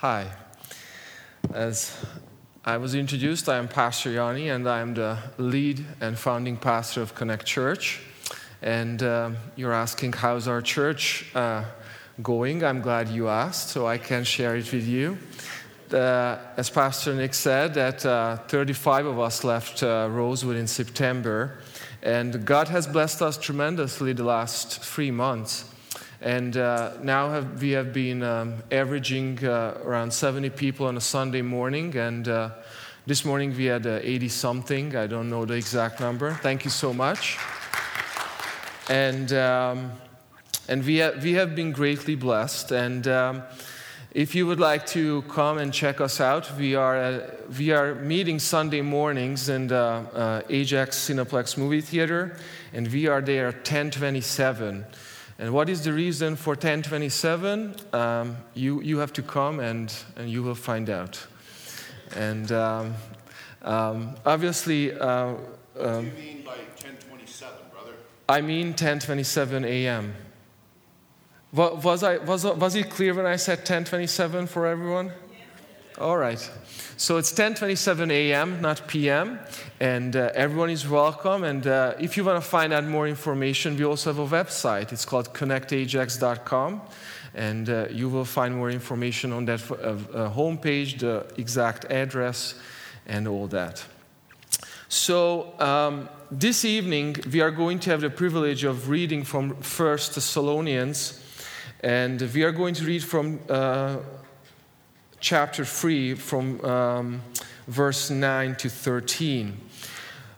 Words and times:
Hi. 0.00 0.30
As 1.54 1.96
I 2.66 2.76
was 2.76 2.94
introduced, 2.94 3.48
I 3.48 3.56
am 3.56 3.66
Pastor 3.66 4.10
Yanni, 4.10 4.50
and 4.50 4.68
I 4.68 4.80
am 4.80 4.92
the 4.92 5.16
lead 5.38 5.86
and 6.02 6.18
founding 6.18 6.58
pastor 6.58 7.00
of 7.00 7.14
Connect 7.14 7.46
Church. 7.46 8.02
And 8.60 9.02
uh, 9.02 9.30
you're 9.56 9.72
asking, 9.72 10.12
how's 10.12 10.48
our 10.48 10.60
church 10.60 11.34
uh, 11.34 11.64
going? 12.22 12.62
I'm 12.62 12.82
glad 12.82 13.08
you 13.08 13.28
asked, 13.28 13.70
so 13.70 13.86
I 13.86 13.96
can 13.96 14.22
share 14.24 14.54
it 14.56 14.70
with 14.70 14.86
you. 14.86 15.16
Uh, 15.90 16.40
as 16.58 16.68
Pastor 16.68 17.14
Nick 17.14 17.32
said, 17.32 17.72
that 17.72 18.04
uh, 18.04 18.36
35 18.48 19.06
of 19.06 19.18
us 19.18 19.44
left 19.44 19.82
uh, 19.82 20.08
Rosewood 20.10 20.56
in 20.56 20.66
September, 20.66 21.56
and 22.02 22.44
God 22.44 22.68
has 22.68 22.86
blessed 22.86 23.22
us 23.22 23.38
tremendously 23.38 24.12
the 24.12 24.24
last 24.24 24.78
three 24.84 25.10
months. 25.10 25.64
And 26.20 26.56
uh, 26.56 26.94
now 27.02 27.30
have, 27.30 27.60
we 27.60 27.72
have 27.72 27.92
been 27.92 28.22
um, 28.22 28.62
averaging 28.70 29.44
uh, 29.44 29.78
around 29.84 30.12
70 30.12 30.50
people 30.50 30.86
on 30.86 30.96
a 30.96 31.00
Sunday 31.00 31.42
morning. 31.42 31.94
And 31.96 32.26
uh, 32.26 32.50
this 33.06 33.24
morning 33.24 33.54
we 33.54 33.66
had 33.66 33.86
80 33.86 34.28
something. 34.30 34.96
I 34.96 35.06
don't 35.06 35.28
know 35.28 35.44
the 35.44 35.54
exact 35.54 36.00
number. 36.00 36.32
Thank 36.32 36.64
you 36.64 36.70
so 36.70 36.94
much. 36.94 37.36
And, 38.88 39.32
um, 39.32 39.92
and 40.68 40.84
we, 40.84 41.00
ha- 41.00 41.12
we 41.22 41.34
have 41.34 41.54
been 41.54 41.72
greatly 41.72 42.14
blessed. 42.14 42.72
And 42.72 43.06
um, 43.08 43.42
if 44.12 44.34
you 44.34 44.46
would 44.46 44.60
like 44.60 44.86
to 44.86 45.20
come 45.22 45.58
and 45.58 45.72
check 45.74 46.00
us 46.00 46.20
out, 46.20 46.56
we 46.56 46.74
are, 46.74 46.96
uh, 46.96 47.30
we 47.58 47.72
are 47.72 47.94
meeting 47.94 48.38
Sunday 48.38 48.80
mornings 48.80 49.50
in 49.50 49.66
the 49.66 49.76
uh, 49.76 50.42
Ajax 50.48 50.96
Cineplex 50.96 51.58
movie 51.58 51.82
theater. 51.82 52.38
And 52.72 52.88
we 52.88 53.06
are 53.06 53.20
there 53.20 53.48
at 53.48 53.56
1027. 53.56 54.86
And 55.38 55.52
what 55.52 55.68
is 55.68 55.84
the 55.84 55.92
reason 55.92 56.34
for 56.34 56.50
1027? 56.50 57.76
Um, 57.92 58.36
you, 58.54 58.80
you 58.80 58.98
have 58.98 59.12
to 59.14 59.22
come 59.22 59.60
and, 59.60 59.92
and 60.16 60.30
you 60.30 60.42
will 60.42 60.54
find 60.54 60.88
out. 60.88 61.26
And 62.14 62.50
um, 62.52 62.94
um, 63.62 64.16
obviously, 64.24 64.92
uh, 64.92 65.32
what 65.32 65.42
do 65.74 65.82
you 65.82 65.88
um, 65.88 66.04
mean 66.14 66.42
by 66.42 66.56
1027, 66.56 67.54
brother? 67.70 67.92
I 68.28 68.40
mean 68.40 68.68
1027 68.68 69.64
a.m. 69.64 70.14
Was, 71.52 72.02
I, 72.02 72.18
was, 72.18 72.44
was 72.44 72.74
it 72.74 72.90
clear 72.90 73.14
when 73.14 73.26
I 73.26 73.36
said 73.36 73.58
1027 73.58 74.46
for 74.46 74.66
everyone? 74.66 75.12
All 75.98 76.18
right. 76.18 76.38
So 76.98 77.16
it's 77.16 77.32
10:27 77.32 78.10
a.m., 78.10 78.60
not 78.60 78.86
p.m., 78.86 79.38
and 79.80 80.14
uh, 80.14 80.30
everyone 80.34 80.68
is 80.68 80.86
welcome. 80.86 81.42
And 81.42 81.66
uh, 81.66 81.94
if 81.98 82.18
you 82.18 82.24
want 82.24 82.42
to 82.42 82.46
find 82.46 82.74
out 82.74 82.84
more 82.84 83.08
information, 83.08 83.78
we 83.78 83.84
also 83.84 84.12
have 84.12 84.18
a 84.18 84.44
website. 84.44 84.92
It's 84.92 85.06
called 85.06 85.32
connectajax.com, 85.32 86.82
and 87.34 87.70
uh, 87.70 87.86
you 87.90 88.10
will 88.10 88.26
find 88.26 88.54
more 88.54 88.70
information 88.70 89.32
on 89.32 89.46
that 89.46 89.70
uh, 89.70 89.74
uh, 89.74 90.34
homepage, 90.34 90.98
the 90.98 91.24
exact 91.38 91.86
address, 91.86 92.56
and 93.06 93.26
all 93.26 93.46
that. 93.46 93.82
So 94.88 95.58
um, 95.58 96.10
this 96.30 96.66
evening 96.66 97.16
we 97.32 97.40
are 97.40 97.50
going 97.50 97.78
to 97.80 97.90
have 97.90 98.02
the 98.02 98.10
privilege 98.10 98.64
of 98.64 98.90
reading 98.90 99.24
from 99.24 99.56
First 99.62 100.14
Thessalonians, 100.14 101.22
and 101.80 102.20
we 102.34 102.42
are 102.42 102.52
going 102.52 102.74
to 102.74 102.84
read 102.84 103.02
from 103.02 103.40
uh, 103.48 103.96
chapter 105.26 105.64
3 105.64 106.14
from 106.14 106.64
um, 106.64 107.20
verse 107.66 108.10
9 108.10 108.54
to 108.54 108.68
13. 108.68 109.60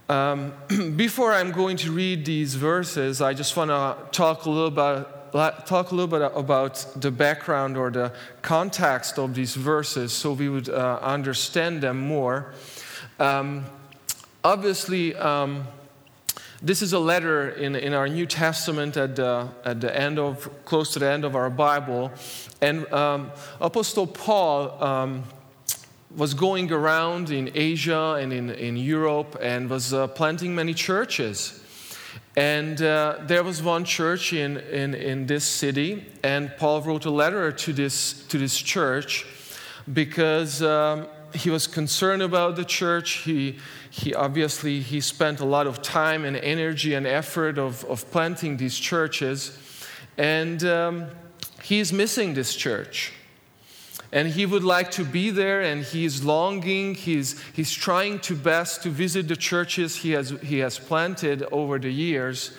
Um, 0.09 0.55
before 0.97 1.35
I'm 1.35 1.53
going 1.53 1.77
to 1.79 1.93
read 1.93 2.25
these 2.25 2.55
verses, 2.55 3.21
I 3.21 3.35
just 3.35 3.55
want 3.55 3.69
to 3.69 3.99
talk 4.19 4.47
a 4.47 4.51
little 4.51 4.69
about 4.69 5.67
talk 5.67 5.91
a 5.91 5.95
little 5.95 6.09
bit 6.09 6.23
about 6.35 6.87
the 6.97 7.11
background 7.11 7.77
or 7.77 7.91
the 7.91 8.15
context 8.41 9.19
of 9.19 9.35
these 9.35 9.55
verses 9.55 10.11
so 10.11 10.33
we 10.33 10.49
would 10.49 10.71
uh, 10.71 10.99
understand 11.03 11.83
them 11.83 11.99
more. 11.99 12.55
Um, 13.19 13.67
obviously, 14.43 15.15
um, 15.17 15.69
this 16.61 16.83
is 16.83 16.93
a 16.93 16.99
letter 16.99 17.51
in, 17.51 17.77
in 17.77 17.95
our 17.95 18.09
New 18.09 18.27
Testament 18.27 18.97
at 18.97 19.17
the, 19.17 19.49
at 19.65 19.81
the 19.81 19.97
end 19.97 20.19
of, 20.19 20.51
close 20.65 20.93
to 20.95 20.99
the 20.99 21.11
end 21.11 21.25
of 21.25 21.37
our 21.37 21.51
Bible. 21.51 22.11
And 22.61 22.93
um, 22.93 23.31
Apostle 23.61 24.07
Paul 24.07 24.83
um, 24.83 25.25
was 26.17 26.35
going 26.35 26.73
around 26.73 27.31
in 27.31 27.51
Asia 27.55 28.19
and 28.21 28.33
in, 28.33 28.51
in 28.51 28.77
Europe 28.77 29.37
and 29.41 29.71
was 29.71 29.95
uh, 29.95 30.09
planting 30.09 30.55
many 30.55 30.75
churches. 30.75 31.65
And 32.37 32.81
uh, 32.83 33.19
there 33.23 33.45
was 33.45 33.63
one 33.63 33.85
church 33.85 34.33
in, 34.33 34.59
in, 34.59 34.95
in 34.95 35.27
this 35.27 35.45
city, 35.45 36.07
and 36.23 36.53
Paul 36.57 36.83
wrote 36.83 37.05
a 37.05 37.11
letter 37.11 37.51
to 37.51 37.73
this, 37.73 38.25
to 38.29 38.39
this 38.39 38.57
church 38.57 39.27
because 39.93 40.63
um, 40.63 41.09
he 41.35 41.51
was 41.51 41.67
concerned 41.67 42.23
about 42.23 42.57
the 42.57 42.65
church. 42.65 43.25
He, 43.25 43.59
he 43.91 44.15
obviously 44.15 44.81
he 44.81 45.01
spent 45.01 45.41
a 45.41 45.45
lot 45.45 45.67
of 45.67 45.83
time 45.83 46.25
and 46.25 46.37
energy 46.37 46.95
and 46.95 47.07
effort 47.07 47.59
of, 47.59 47.85
of 47.85 48.11
planting 48.11 48.57
these 48.57 48.79
churches. 48.79 49.59
And 50.17 50.63
um, 50.65 51.07
he's 51.63 51.93
missing 51.93 52.35
this 52.35 52.55
church. 52.55 53.13
And 54.11 54.29
he 54.29 54.47
would 54.47 54.65
like 54.65 54.91
to 54.93 55.05
be 55.05 55.29
there, 55.31 55.61
and 55.61 55.85
he's 55.85 56.25
longing. 56.25 56.95
He's, 56.95 57.39
he's 57.53 57.73
trying 57.73 58.21
to 58.21 58.35
best 58.35 58.83
to 58.85 58.89
visit 58.89 59.29
the 59.29 59.37
churches 59.37 59.97
he 59.97 60.13
has, 60.13 60.31
he 60.43 60.59
has 60.61 60.79
planted 60.79 61.43
over 61.53 61.79
the 61.79 61.91
years. 61.93 62.57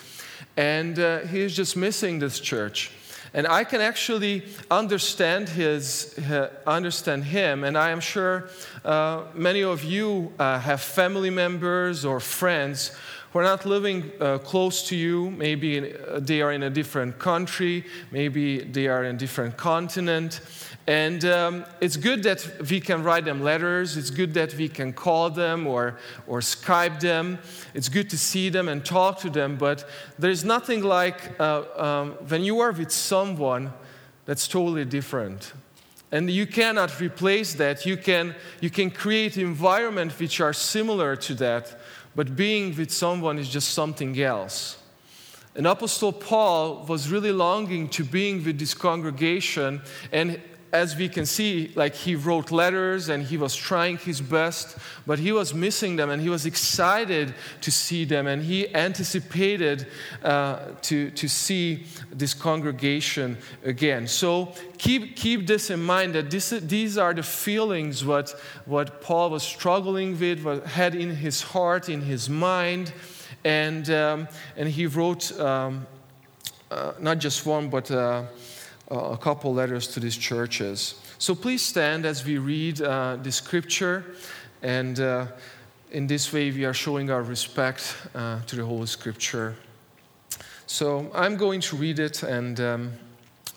And 0.55 0.99
uh, 0.99 1.19
he's 1.21 1.55
just 1.55 1.75
missing 1.75 2.19
this 2.19 2.39
church. 2.39 2.91
And 3.33 3.47
I 3.47 3.63
can 3.63 3.81
actually 3.81 4.43
understand, 4.71 5.49
his, 5.49 6.17
uh, 6.17 6.49
understand 6.65 7.25
him, 7.25 7.63
and 7.63 7.77
I 7.77 7.91
am 7.91 7.99
sure 7.99 8.49
uh, 8.83 9.23
many 9.33 9.63
of 9.63 9.83
you 9.83 10.33
uh, 10.39 10.59
have 10.59 10.81
family 10.81 11.29
members 11.29 12.05
or 12.05 12.19
friends 12.19 12.91
who 13.31 13.39
are 13.39 13.43
not 13.43 13.65
living 13.65 14.11
uh, 14.19 14.39
close 14.39 14.87
to 14.87 14.95
you. 14.95 15.29
Maybe 15.29 15.93
they 16.17 16.41
are 16.41 16.51
in 16.51 16.63
a 16.63 16.69
different 16.69 17.19
country, 17.19 17.85
maybe 18.11 18.59
they 18.59 18.87
are 18.87 19.03
in 19.03 19.15
a 19.15 19.19
different 19.19 19.55
continent. 19.55 20.41
And 20.89 21.23
um, 21.23 21.65
it's 21.81 21.97
good 21.97 22.23
that 22.23 22.67
we 22.67 22.79
can 22.79 23.03
write 23.03 23.23
them 23.23 23.43
letters. 23.43 23.95
It's 23.95 24.09
good 24.09 24.33
that 24.33 24.55
we 24.55 24.67
can 24.67 24.91
call 24.91 25.29
them 25.29 25.67
or, 25.67 25.99
or 26.25 26.39
Skype 26.39 26.99
them. 26.99 27.37
It's 27.75 27.89
good 27.89 28.09
to 28.09 28.17
see 28.17 28.49
them 28.49 28.67
and 28.67 28.83
talk 28.83 29.19
to 29.19 29.29
them. 29.29 29.55
But 29.55 29.87
there's 30.17 30.43
nothing 30.43 30.81
like 30.81 31.39
uh, 31.39 31.65
um, 31.75 32.11
when 32.27 32.43
you 32.43 32.59
are 32.61 32.71
with 32.71 32.89
someone 32.89 33.71
that's 34.25 34.47
totally 34.47 34.83
different. 34.83 35.53
And 36.11 36.27
you 36.27 36.47
cannot 36.47 36.99
replace 36.99 37.53
that. 37.53 37.85
You 37.85 37.95
can, 37.95 38.33
you 38.59 38.71
can 38.71 38.89
create 38.89 39.37
environments 39.37 40.17
which 40.17 40.41
are 40.41 40.53
similar 40.53 41.15
to 41.17 41.35
that. 41.35 41.79
But 42.15 42.35
being 42.35 42.75
with 42.75 42.89
someone 42.89 43.37
is 43.37 43.47
just 43.47 43.75
something 43.75 44.19
else. 44.19 44.79
And 45.55 45.67
Apostle 45.67 46.13
Paul 46.13 46.85
was 46.87 47.11
really 47.11 47.31
longing 47.31 47.89
to 47.89 48.03
being 48.03 48.43
with 48.43 48.57
this 48.57 48.73
congregation, 48.73 49.81
and 50.11 50.39
as 50.71 50.95
we 50.95 51.09
can 51.09 51.25
see, 51.25 51.71
like 51.75 51.95
he 51.95 52.15
wrote 52.15 52.51
letters 52.51 53.09
and 53.09 53.23
he 53.23 53.37
was 53.37 53.55
trying 53.55 53.97
his 53.97 54.21
best, 54.21 54.77
but 55.07 55.17
he 55.17 55.31
was 55.31 55.53
missing 55.53 55.95
them 55.95 56.09
and 56.09 56.21
he 56.21 56.29
was 56.29 56.45
excited 56.45 57.33
to 57.61 57.71
see 57.71 58.05
them 58.05 58.27
and 58.27 58.43
he 58.43 58.73
anticipated 58.75 59.87
uh, 60.23 60.59
to, 60.81 61.09
to 61.11 61.27
see 61.27 61.85
this 62.11 62.33
congregation 62.33 63.37
again. 63.63 64.07
So 64.07 64.53
keep, 64.77 65.15
keep 65.15 65.47
this 65.47 65.69
in 65.69 65.81
mind 65.81 66.13
that 66.13 66.29
this, 66.29 66.49
these 66.49 66.97
are 66.97 67.13
the 67.13 67.23
feelings 67.23 68.05
what, 68.05 68.29
what 68.65 69.01
Paul 69.01 69.31
was 69.31 69.43
struggling 69.43 70.19
with, 70.19 70.43
what 70.43 70.65
had 70.67 70.93
in 70.93 71.15
his 71.15 71.41
heart, 71.41 71.89
in 71.89 72.01
his 72.01 72.29
mind. 72.29 72.93
And, 73.43 73.89
um, 73.89 74.27
and 74.55 74.69
he 74.69 74.85
wrote 74.85 75.37
um, 75.39 75.87
uh, 76.69 76.93
not 76.99 77.17
just 77.17 77.45
one, 77.45 77.69
but 77.69 77.89
uh, 77.89 78.23
a 78.89 79.17
couple 79.17 79.53
letters 79.53 79.87
to 79.89 79.99
these 79.99 80.17
churches. 80.17 80.95
So 81.17 81.35
please 81.35 81.61
stand 81.61 82.05
as 82.05 82.25
we 82.25 82.37
read 82.37 82.81
uh, 82.81 83.17
the 83.21 83.31
scripture, 83.31 84.15
and 84.61 84.99
uh, 84.99 85.27
in 85.91 86.07
this 86.07 86.31
way 86.33 86.51
we 86.51 86.65
are 86.65 86.73
showing 86.73 87.11
our 87.11 87.21
respect 87.21 87.95
uh, 88.15 88.41
to 88.47 88.55
the 88.55 88.65
Holy 88.65 88.87
Scripture. 88.87 89.55
So 90.65 91.11
I'm 91.13 91.35
going 91.35 91.61
to 91.61 91.75
read 91.75 91.99
it, 91.99 92.23
and 92.23 92.59
um, 92.59 92.93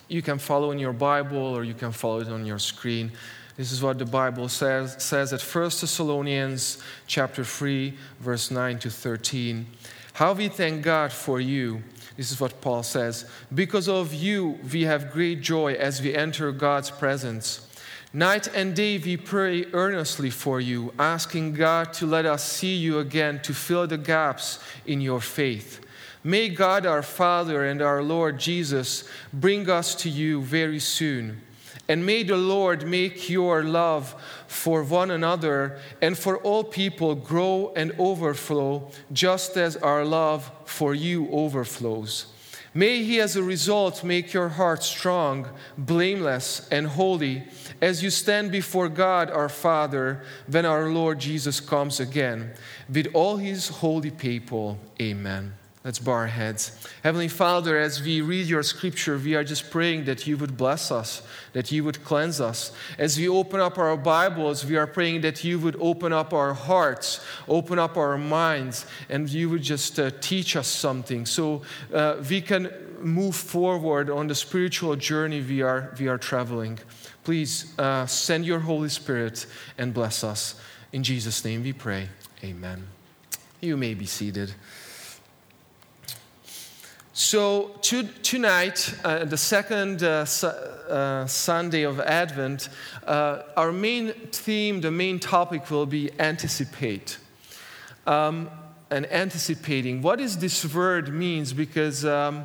you 0.08 0.22
can 0.22 0.38
follow 0.38 0.70
in 0.70 0.78
your 0.78 0.92
Bible 0.92 1.38
or 1.38 1.64
you 1.64 1.74
can 1.74 1.92
follow 1.92 2.20
it 2.20 2.28
on 2.28 2.44
your 2.44 2.58
screen. 2.58 3.12
This 3.56 3.72
is 3.72 3.82
what 3.82 3.98
the 3.98 4.06
Bible 4.06 4.48
says, 4.48 5.02
says 5.02 5.32
at 5.32 5.40
1 5.40 5.64
Thessalonians 5.64 6.82
chapter 7.06 7.44
3, 7.44 7.94
verse 8.20 8.50
9 8.50 8.78
to 8.80 8.90
13. 8.90 9.66
How 10.14 10.32
we 10.32 10.48
thank 10.48 10.82
God 10.82 11.12
for 11.12 11.40
you 11.40 11.82
this 12.16 12.30
is 12.30 12.40
what 12.40 12.60
Paul 12.60 12.82
says. 12.82 13.24
Because 13.54 13.88
of 13.88 14.12
you, 14.12 14.58
we 14.72 14.82
have 14.82 15.12
great 15.12 15.40
joy 15.40 15.74
as 15.74 16.02
we 16.02 16.14
enter 16.14 16.52
God's 16.52 16.90
presence. 16.90 17.66
Night 18.12 18.46
and 18.54 18.76
day 18.76 18.98
we 18.98 19.16
pray 19.16 19.64
earnestly 19.72 20.28
for 20.28 20.60
you, 20.60 20.92
asking 20.98 21.54
God 21.54 21.94
to 21.94 22.06
let 22.06 22.26
us 22.26 22.44
see 22.44 22.74
you 22.74 22.98
again 22.98 23.40
to 23.42 23.54
fill 23.54 23.86
the 23.86 23.96
gaps 23.96 24.58
in 24.84 25.00
your 25.00 25.20
faith. 25.20 25.80
May 26.22 26.50
God 26.50 26.84
our 26.84 27.02
Father 27.02 27.64
and 27.64 27.80
our 27.80 28.02
Lord 28.02 28.38
Jesus 28.38 29.08
bring 29.32 29.68
us 29.70 29.94
to 29.96 30.10
you 30.10 30.42
very 30.42 30.78
soon. 30.78 31.40
And 31.88 32.06
may 32.06 32.22
the 32.22 32.36
Lord 32.36 32.86
make 32.86 33.28
your 33.28 33.64
love 33.64 34.14
for 34.46 34.82
one 34.82 35.10
another 35.10 35.78
and 36.00 36.16
for 36.16 36.38
all 36.38 36.64
people 36.64 37.14
grow 37.14 37.72
and 37.74 37.92
overflow, 37.98 38.90
just 39.12 39.56
as 39.56 39.76
our 39.76 40.04
love 40.04 40.50
for 40.64 40.94
you 40.94 41.28
overflows. 41.30 42.26
May 42.74 43.02
He, 43.02 43.20
as 43.20 43.36
a 43.36 43.42
result, 43.42 44.02
make 44.02 44.32
your 44.32 44.48
heart 44.48 44.82
strong, 44.82 45.46
blameless, 45.76 46.68
and 46.70 46.86
holy 46.86 47.44
as 47.82 48.02
you 48.02 48.08
stand 48.08 48.50
before 48.50 48.88
God 48.88 49.30
our 49.30 49.50
Father 49.50 50.22
when 50.46 50.64
our 50.64 50.88
Lord 50.88 51.18
Jesus 51.18 51.60
comes 51.60 52.00
again 52.00 52.54
with 52.88 53.08
all 53.12 53.36
His 53.36 53.68
holy 53.68 54.10
people. 54.10 54.78
Amen. 55.00 55.52
Let's 55.84 55.98
bow 55.98 56.12
our 56.12 56.26
heads. 56.28 56.78
Heavenly 57.02 57.26
Father, 57.26 57.76
as 57.76 58.00
we 58.00 58.20
read 58.20 58.46
your 58.46 58.62
scripture, 58.62 59.18
we 59.18 59.34
are 59.34 59.42
just 59.42 59.68
praying 59.68 60.04
that 60.04 60.28
you 60.28 60.36
would 60.36 60.56
bless 60.56 60.92
us, 60.92 61.22
that 61.54 61.72
you 61.72 61.82
would 61.82 62.04
cleanse 62.04 62.40
us. 62.40 62.70
As 62.98 63.18
we 63.18 63.28
open 63.28 63.58
up 63.58 63.78
our 63.78 63.96
Bibles, 63.96 64.64
we 64.64 64.76
are 64.76 64.86
praying 64.86 65.22
that 65.22 65.42
you 65.42 65.58
would 65.58 65.76
open 65.80 66.12
up 66.12 66.32
our 66.32 66.54
hearts, 66.54 67.24
open 67.48 67.80
up 67.80 67.96
our 67.96 68.16
minds, 68.16 68.86
and 69.08 69.28
you 69.28 69.50
would 69.50 69.62
just 69.62 69.98
uh, 69.98 70.12
teach 70.20 70.54
us 70.54 70.68
something 70.68 71.26
so 71.26 71.62
uh, 71.92 72.22
we 72.30 72.40
can 72.40 72.70
move 73.00 73.34
forward 73.34 74.08
on 74.08 74.28
the 74.28 74.36
spiritual 74.36 74.94
journey 74.94 75.40
we 75.40 75.62
are, 75.62 75.92
we 75.98 76.06
are 76.06 76.18
traveling. 76.18 76.78
Please 77.24 77.76
uh, 77.76 78.06
send 78.06 78.44
your 78.44 78.60
Holy 78.60 78.88
Spirit 78.88 79.46
and 79.78 79.92
bless 79.92 80.22
us. 80.22 80.54
In 80.92 81.02
Jesus' 81.02 81.44
name 81.44 81.64
we 81.64 81.72
pray. 81.72 82.08
Amen. 82.44 82.86
You 83.60 83.76
may 83.76 83.94
be 83.94 84.06
seated. 84.06 84.54
So, 87.14 87.76
to, 87.82 88.04
tonight, 88.22 88.94
uh, 89.04 89.26
the 89.26 89.36
second 89.36 90.02
uh, 90.02 90.24
su- 90.24 90.46
uh, 90.46 91.26
Sunday 91.26 91.82
of 91.82 92.00
Advent, 92.00 92.70
uh, 93.06 93.42
our 93.54 93.70
main 93.70 94.12
theme, 94.32 94.80
the 94.80 94.90
main 94.90 95.18
topic 95.18 95.70
will 95.70 95.84
be 95.84 96.10
anticipate. 96.18 97.18
Um, 98.06 98.48
and 98.92 99.10
anticipating. 99.10 100.02
What 100.02 100.18
does 100.18 100.38
this 100.38 100.74
word 100.74 101.12
means? 101.12 101.52
Because 101.52 102.04
um, 102.04 102.44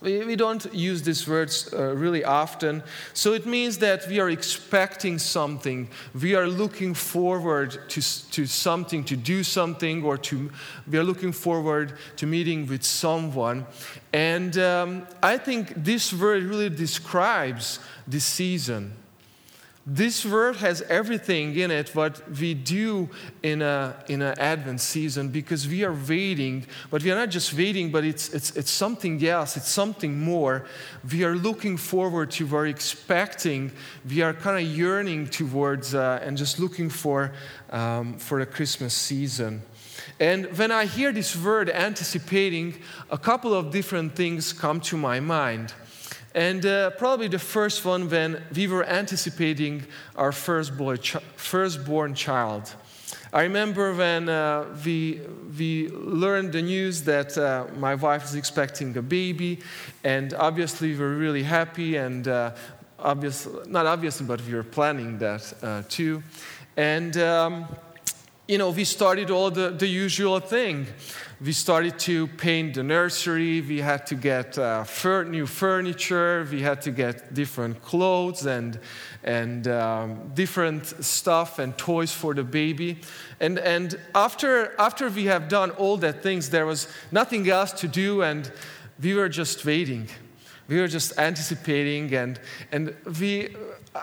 we, 0.00 0.24
we 0.24 0.36
don't 0.36 0.72
use 0.72 1.02
these 1.02 1.26
words 1.26 1.72
uh, 1.72 1.94
really 1.94 2.24
often. 2.24 2.82
So 3.14 3.32
it 3.32 3.46
means 3.46 3.78
that 3.78 4.06
we 4.08 4.20
are 4.20 4.30
expecting 4.30 5.18
something. 5.18 5.88
We 6.20 6.34
are 6.34 6.46
looking 6.46 6.94
forward 6.94 7.78
to, 7.88 8.30
to 8.30 8.46
something, 8.46 9.04
to 9.04 9.16
do 9.16 9.42
something, 9.42 10.04
or 10.04 10.16
to, 10.18 10.50
we 10.90 10.98
are 10.98 11.04
looking 11.04 11.32
forward 11.32 11.94
to 12.16 12.26
meeting 12.26 12.66
with 12.66 12.84
someone. 12.84 13.66
And 14.12 14.56
um, 14.58 15.06
I 15.22 15.38
think 15.38 15.72
this 15.76 16.12
word 16.12 16.44
really 16.44 16.70
describes 16.70 17.80
this 18.06 18.24
season. 18.24 18.92
This 19.90 20.26
word 20.26 20.56
has 20.56 20.82
everything 20.82 21.56
in 21.56 21.70
it 21.70 21.94
what 21.94 22.20
we 22.38 22.52
do 22.52 23.08
in 23.42 23.62
a 23.62 23.96
in 24.06 24.20
an 24.20 24.38
Advent 24.38 24.82
season 24.82 25.28
because 25.28 25.66
we 25.66 25.82
are 25.82 25.94
waiting, 25.94 26.66
but 26.90 27.02
we 27.02 27.10
are 27.10 27.14
not 27.14 27.30
just 27.30 27.54
waiting, 27.54 27.90
but 27.90 28.04
it's 28.04 28.28
it's 28.34 28.54
it's 28.54 28.70
something 28.70 29.26
else, 29.26 29.56
it's 29.56 29.70
something 29.70 30.20
more. 30.20 30.66
We 31.10 31.24
are 31.24 31.34
looking 31.34 31.78
forward 31.78 32.30
to, 32.32 32.46
we're 32.46 32.66
expecting, 32.66 33.72
we 34.06 34.20
are 34.20 34.34
kind 34.34 34.62
of 34.62 34.70
yearning 34.70 35.28
towards 35.28 35.94
uh, 35.94 36.20
and 36.22 36.36
just 36.36 36.58
looking 36.58 36.90
for 36.90 37.32
um, 37.70 38.18
for 38.18 38.40
the 38.40 38.46
Christmas 38.46 38.92
season. 38.92 39.62
And 40.20 40.54
when 40.58 40.70
I 40.70 40.84
hear 40.84 41.12
this 41.12 41.34
word 41.34 41.70
anticipating, 41.70 42.74
a 43.10 43.16
couple 43.16 43.54
of 43.54 43.70
different 43.70 44.16
things 44.16 44.52
come 44.52 44.80
to 44.82 44.98
my 44.98 45.18
mind. 45.18 45.72
And 46.34 46.64
uh, 46.64 46.90
probably 46.90 47.28
the 47.28 47.38
first 47.38 47.84
one 47.84 48.08
when 48.08 48.42
we 48.54 48.66
were 48.66 48.84
anticipating 48.84 49.84
our 50.16 50.32
firstborn, 50.32 50.98
ch- 50.98 51.16
firstborn 51.36 52.14
child. 52.14 52.74
I 53.32 53.42
remember 53.42 53.94
when 53.94 54.28
uh, 54.28 54.64
we, 54.84 55.20
we 55.58 55.88
learned 55.88 56.52
the 56.52 56.62
news 56.62 57.02
that 57.04 57.36
uh, 57.36 57.66
my 57.76 57.94
wife 57.94 58.24
is 58.24 58.34
expecting 58.34 58.96
a 58.96 59.02
baby, 59.02 59.60
and 60.04 60.32
obviously 60.34 60.92
we 60.92 60.98
were 60.98 61.14
really 61.16 61.42
happy, 61.42 61.96
and 61.96 62.26
uh, 62.26 62.52
obviously, 62.98 63.52
not 63.66 63.86
obviously, 63.86 64.26
but 64.26 64.40
we 64.46 64.54
were 64.54 64.62
planning 64.62 65.18
that 65.18 65.52
uh, 65.62 65.82
too. 65.88 66.22
And 66.76 67.16
um, 67.18 67.66
you 68.48 68.56
know, 68.56 68.70
we 68.70 68.84
started 68.84 69.30
all 69.30 69.50
the, 69.50 69.68
the 69.68 69.86
usual 69.86 70.40
thing. 70.40 70.86
We 71.38 71.52
started 71.52 71.98
to 72.00 72.26
paint 72.26 72.74
the 72.74 72.82
nursery, 72.82 73.60
we 73.60 73.80
had 73.80 74.06
to 74.06 74.14
get 74.14 74.58
uh, 74.58 74.84
fur- 74.84 75.24
new 75.24 75.46
furniture, 75.46 76.48
we 76.50 76.62
had 76.62 76.80
to 76.82 76.90
get 76.90 77.34
different 77.34 77.82
clothes 77.82 78.46
and, 78.46 78.80
and 79.22 79.68
um, 79.68 80.32
different 80.34 80.86
stuff 81.04 81.58
and 81.58 81.76
toys 81.76 82.10
for 82.10 82.32
the 82.32 82.42
baby. 82.42 82.98
And, 83.38 83.58
and 83.58 84.00
after, 84.14 84.74
after 84.80 85.10
we 85.10 85.26
have 85.26 85.48
done 85.48 85.70
all 85.72 85.98
that 85.98 86.22
things, 86.22 86.48
there 86.48 86.66
was 86.66 86.88
nothing 87.12 87.48
else 87.48 87.72
to 87.72 87.86
do, 87.86 88.22
and 88.22 88.50
we 89.00 89.12
were 89.12 89.28
just 89.28 89.64
waiting. 89.64 90.08
We 90.68 90.80
were 90.80 90.88
just 90.88 91.16
anticipating, 91.18 92.14
and, 92.14 92.40
and 92.72 92.96
we, 93.20 93.54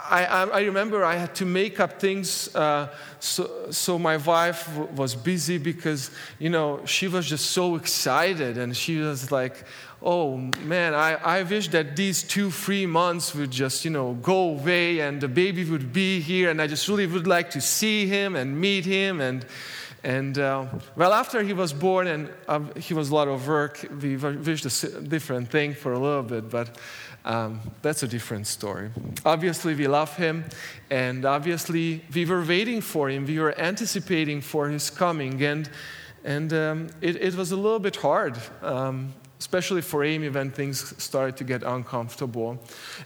I, 0.09 0.25
I, 0.25 0.61
remember 0.61 1.03
I 1.03 1.15
had 1.15 1.35
to 1.35 1.45
make 1.45 1.79
up 1.79 1.99
things. 1.99 2.53
Uh, 2.55 2.93
so, 3.19 3.71
so 3.71 3.97
my 3.97 4.17
wife 4.17 4.67
w- 4.67 4.87
was 4.95 5.15
busy 5.15 5.57
because, 5.57 6.11
you 6.39 6.49
know, 6.49 6.85
she 6.85 7.07
was 7.07 7.27
just 7.27 7.51
so 7.51 7.75
excited 7.75 8.57
and 8.57 8.75
she 8.75 8.97
was 8.97 9.31
like, 9.31 9.63
oh 10.01 10.37
man, 10.37 10.93
I, 10.93 11.13
I 11.15 11.43
wish 11.43 11.69
that 11.69 11.95
these 11.95 12.23
two, 12.23 12.51
three 12.51 12.85
months 12.85 13.33
would 13.33 13.51
just, 13.51 13.85
you 13.85 13.91
know, 13.91 14.13
go 14.13 14.49
away 14.49 14.99
and 14.99 15.19
the 15.19 15.27
baby 15.27 15.63
would 15.65 15.91
be 15.91 16.19
here 16.19 16.49
and 16.49 16.61
I 16.61 16.67
just 16.67 16.87
really 16.87 17.07
would 17.07 17.27
like 17.27 17.51
to 17.51 17.61
see 17.61 18.07
him 18.07 18.35
and 18.35 18.59
meet 18.59 18.85
him. 18.85 19.21
And, 19.21 19.45
and 20.03 20.37
uh, 20.37 20.67
well, 20.95 21.13
after 21.13 21.41
he 21.41 21.53
was 21.53 21.73
born 21.73 22.07
and 22.07 22.29
uh, 22.47 22.59
he 22.77 22.93
was 22.93 23.09
a 23.09 23.15
lot 23.15 23.27
of 23.27 23.47
work, 23.47 23.85
we 24.01 24.17
wished 24.17 24.65
a 24.65 25.01
different 25.01 25.49
thing 25.49 25.73
for 25.73 25.93
a 25.93 25.99
little 25.99 26.23
bit, 26.23 26.49
but 26.49 26.77
um, 27.25 27.59
that's 27.81 28.03
a 28.03 28.07
different 28.07 28.45
story. 28.45 28.91
Obviously, 29.25 29.73
we 29.73 29.87
love 29.87 30.15
him, 30.15 30.45
and 30.91 31.25
obviously, 31.25 32.05
we 32.13 32.23
were 32.23 32.43
waiting 32.43 32.81
for 32.81 33.09
him. 33.09 33.25
We 33.25 33.39
were 33.39 33.59
anticipating 33.59 34.41
for 34.41 34.69
his 34.69 34.91
coming, 34.91 35.41
and, 35.41 35.67
and 36.23 36.53
um, 36.53 36.87
it, 37.01 37.15
it, 37.15 37.35
was 37.35 37.51
a 37.51 37.55
little 37.55 37.79
bit 37.79 37.95
hard, 37.95 38.37
um, 38.61 39.11
especially 39.39 39.81
for 39.81 40.03
Amy 40.03 40.29
when 40.29 40.51
things 40.51 41.01
started 41.03 41.35
to 41.37 41.43
get 41.43 41.63
uncomfortable. 41.63 42.59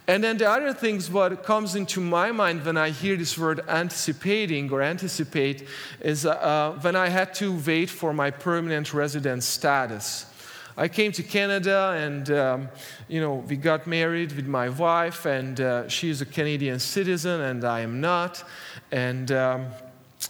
And 0.06 0.22
then 0.22 0.38
the 0.38 0.50
other 0.50 0.74
things, 0.74 1.10
what 1.10 1.42
comes 1.44 1.76
into 1.76 2.02
my 2.02 2.34
mind 2.34 2.66
when 2.66 2.76
I 2.76 2.90
hear 2.90 3.16
this 3.16 3.38
word 3.38 3.62
anticipating 3.70 4.70
or 4.70 4.82
anticipate, 4.82 5.66
is 6.02 6.26
uh, 6.26 6.78
when 6.82 6.98
I 6.98 7.08
had 7.08 7.34
to 7.36 7.58
wait 7.66 7.90
for 7.90 8.12
my 8.12 8.32
permanent 8.32 8.94
resident 8.94 9.44
status. 9.44 10.26
I 10.80 10.88
came 10.88 11.12
to 11.12 11.24
Canada 11.24 11.94
and, 11.98 12.32
um, 12.32 12.70
you 13.10 13.20
know, 13.20 13.44
we 13.50 13.58
got 13.58 13.86
married 13.86 14.32
with 14.32 14.48
my 14.48 14.70
wife, 14.70 15.26
and 15.26 15.60
uh, 15.60 15.90
she 15.90 16.10
is 16.10 16.22
a 16.22 16.26
Canadian 16.26 16.80
citizen, 16.80 17.42
and 17.42 17.66
I 17.66 17.82
am 17.82 18.00
not. 18.00 18.46
And 18.90 19.30
um, 19.34 19.68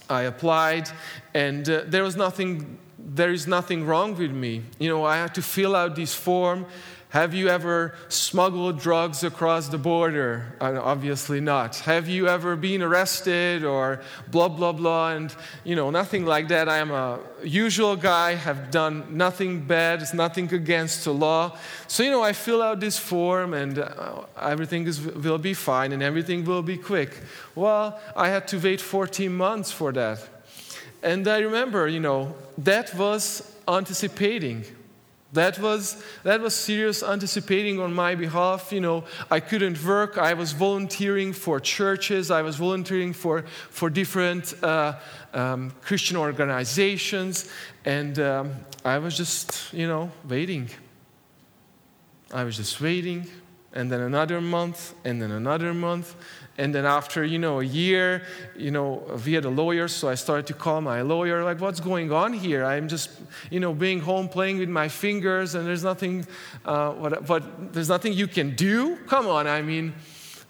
I 0.08 0.22
applied, 0.22 0.90
and 1.34 1.70
uh, 1.70 1.84
there 1.86 2.02
was 2.02 2.16
nothing, 2.16 2.78
there 3.04 3.32
is 3.32 3.46
nothing 3.46 3.86
wrong 3.86 4.16
with 4.16 4.30
me. 4.30 4.62
You 4.78 4.88
know, 4.88 5.04
I 5.04 5.16
had 5.16 5.34
to 5.34 5.42
fill 5.42 5.74
out 5.74 5.96
this 5.96 6.14
form 6.14 6.66
have 7.10 7.34
you 7.34 7.48
ever 7.48 7.96
smuggled 8.08 8.78
drugs 8.78 9.24
across 9.24 9.66
the 9.66 9.78
border? 9.78 10.54
Obviously 10.60 11.40
not. 11.40 11.76
Have 11.80 12.08
you 12.08 12.28
ever 12.28 12.54
been 12.54 12.82
arrested 12.82 13.64
or 13.64 14.00
blah, 14.30 14.46
blah, 14.46 14.70
blah? 14.70 15.10
And, 15.10 15.34
you 15.64 15.74
know, 15.74 15.90
nothing 15.90 16.24
like 16.24 16.46
that. 16.48 16.68
I 16.68 16.78
am 16.78 16.92
a 16.92 17.18
usual 17.42 17.96
guy, 17.96 18.34
have 18.34 18.70
done 18.70 19.16
nothing 19.16 19.62
bad, 19.62 20.02
it's 20.02 20.14
nothing 20.14 20.54
against 20.54 21.02
the 21.02 21.12
law. 21.12 21.58
So, 21.88 22.04
you 22.04 22.12
know, 22.12 22.22
I 22.22 22.32
fill 22.32 22.62
out 22.62 22.78
this 22.78 22.96
form 22.96 23.54
and 23.54 23.80
uh, 23.80 24.22
everything 24.40 24.86
is, 24.86 25.00
will 25.00 25.38
be 25.38 25.54
fine 25.54 25.90
and 25.90 26.04
everything 26.04 26.44
will 26.44 26.62
be 26.62 26.76
quick. 26.76 27.18
Well, 27.56 27.98
I 28.14 28.28
had 28.28 28.46
to 28.48 28.58
wait 28.60 28.80
14 28.80 29.32
months 29.32 29.72
for 29.72 29.90
that. 29.90 30.39
And 31.02 31.26
I 31.26 31.38
remember, 31.38 31.88
you 31.88 32.00
know, 32.00 32.34
that 32.58 32.94
was 32.94 33.54
anticipating 33.66 34.64
that 35.32 35.60
was, 35.60 36.02
that 36.24 36.40
was 36.40 36.54
serious 36.56 37.02
anticipating 37.02 37.78
on 37.78 37.94
my 37.94 38.16
behalf. 38.16 38.72
You 38.72 38.80
know, 38.80 39.04
I 39.30 39.38
couldn't 39.38 39.82
work. 39.84 40.18
I 40.18 40.34
was 40.34 40.52
volunteering 40.52 41.32
for 41.32 41.60
churches. 41.60 42.30
I 42.30 42.42
was 42.42 42.56
volunteering 42.56 43.12
for, 43.12 43.42
for 43.70 43.90
different 43.90 44.54
uh, 44.62 44.94
um, 45.32 45.72
Christian 45.82 46.16
organizations. 46.16 47.48
And 47.84 48.18
um, 48.18 48.56
I 48.84 48.98
was 48.98 49.16
just, 49.16 49.72
you 49.72 49.86
know, 49.86 50.10
waiting. 50.28 50.68
I 52.34 52.42
was 52.42 52.56
just 52.56 52.80
waiting. 52.80 53.28
And 53.72 53.90
then 53.90 54.00
another 54.00 54.40
month, 54.40 54.94
and 55.04 55.22
then 55.22 55.30
another 55.30 55.72
month. 55.72 56.16
And 56.60 56.74
then 56.74 56.84
after, 56.84 57.24
you 57.24 57.38
know, 57.38 57.60
a 57.60 57.64
year, 57.64 58.22
you 58.54 58.70
know, 58.70 59.02
we 59.24 59.32
had 59.32 59.46
a 59.46 59.50
lawyer, 59.62 59.88
so 59.88 60.10
I 60.12 60.16
started 60.16 60.46
to 60.48 60.54
call 60.54 60.80
my 60.82 61.00
lawyer, 61.02 61.42
like, 61.42 61.58
what's 61.64 61.80
going 61.80 62.12
on 62.12 62.34
here? 62.34 62.62
I'm 62.64 62.86
just, 62.86 63.08
you 63.50 63.60
know, 63.60 63.72
being 63.72 64.00
home 64.00 64.28
playing 64.28 64.58
with 64.58 64.68
my 64.68 64.88
fingers, 64.88 65.54
and 65.54 65.66
there's 65.66 65.84
nothing, 65.84 66.26
uh, 66.64 66.92
what, 67.00 67.12
what, 67.28 67.42
there's 67.72 67.88
nothing 67.88 68.12
you 68.12 68.28
can 68.28 68.54
do? 68.54 68.96
Come 69.08 69.26
on, 69.26 69.46
I 69.46 69.62
mean, 69.62 69.94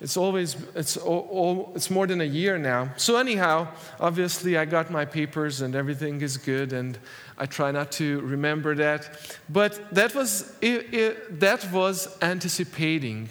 It's 0.00 0.16
always, 0.16 0.56
it's, 0.74 0.96
all, 0.96 1.28
all, 1.30 1.72
it's 1.74 1.90
more 1.90 2.06
than 2.06 2.20
a 2.20 2.24
year 2.24 2.58
now. 2.58 2.88
So, 2.96 3.16
anyhow, 3.18 3.68
obviously, 3.98 4.56
I 4.56 4.64
got 4.64 4.90
my 4.90 5.04
papers 5.04 5.60
and 5.60 5.74
everything 5.74 6.22
is 6.22 6.38
good, 6.38 6.72
and 6.72 6.98
I 7.36 7.46
try 7.46 7.70
not 7.70 7.92
to 7.92 8.20
remember 8.20 8.74
that. 8.76 9.10
But 9.48 9.78
that 9.92 10.14
was, 10.14 10.56
it, 10.62 10.94
it, 10.94 11.40
that 11.40 11.70
was 11.70 12.16
anticipating. 12.22 13.28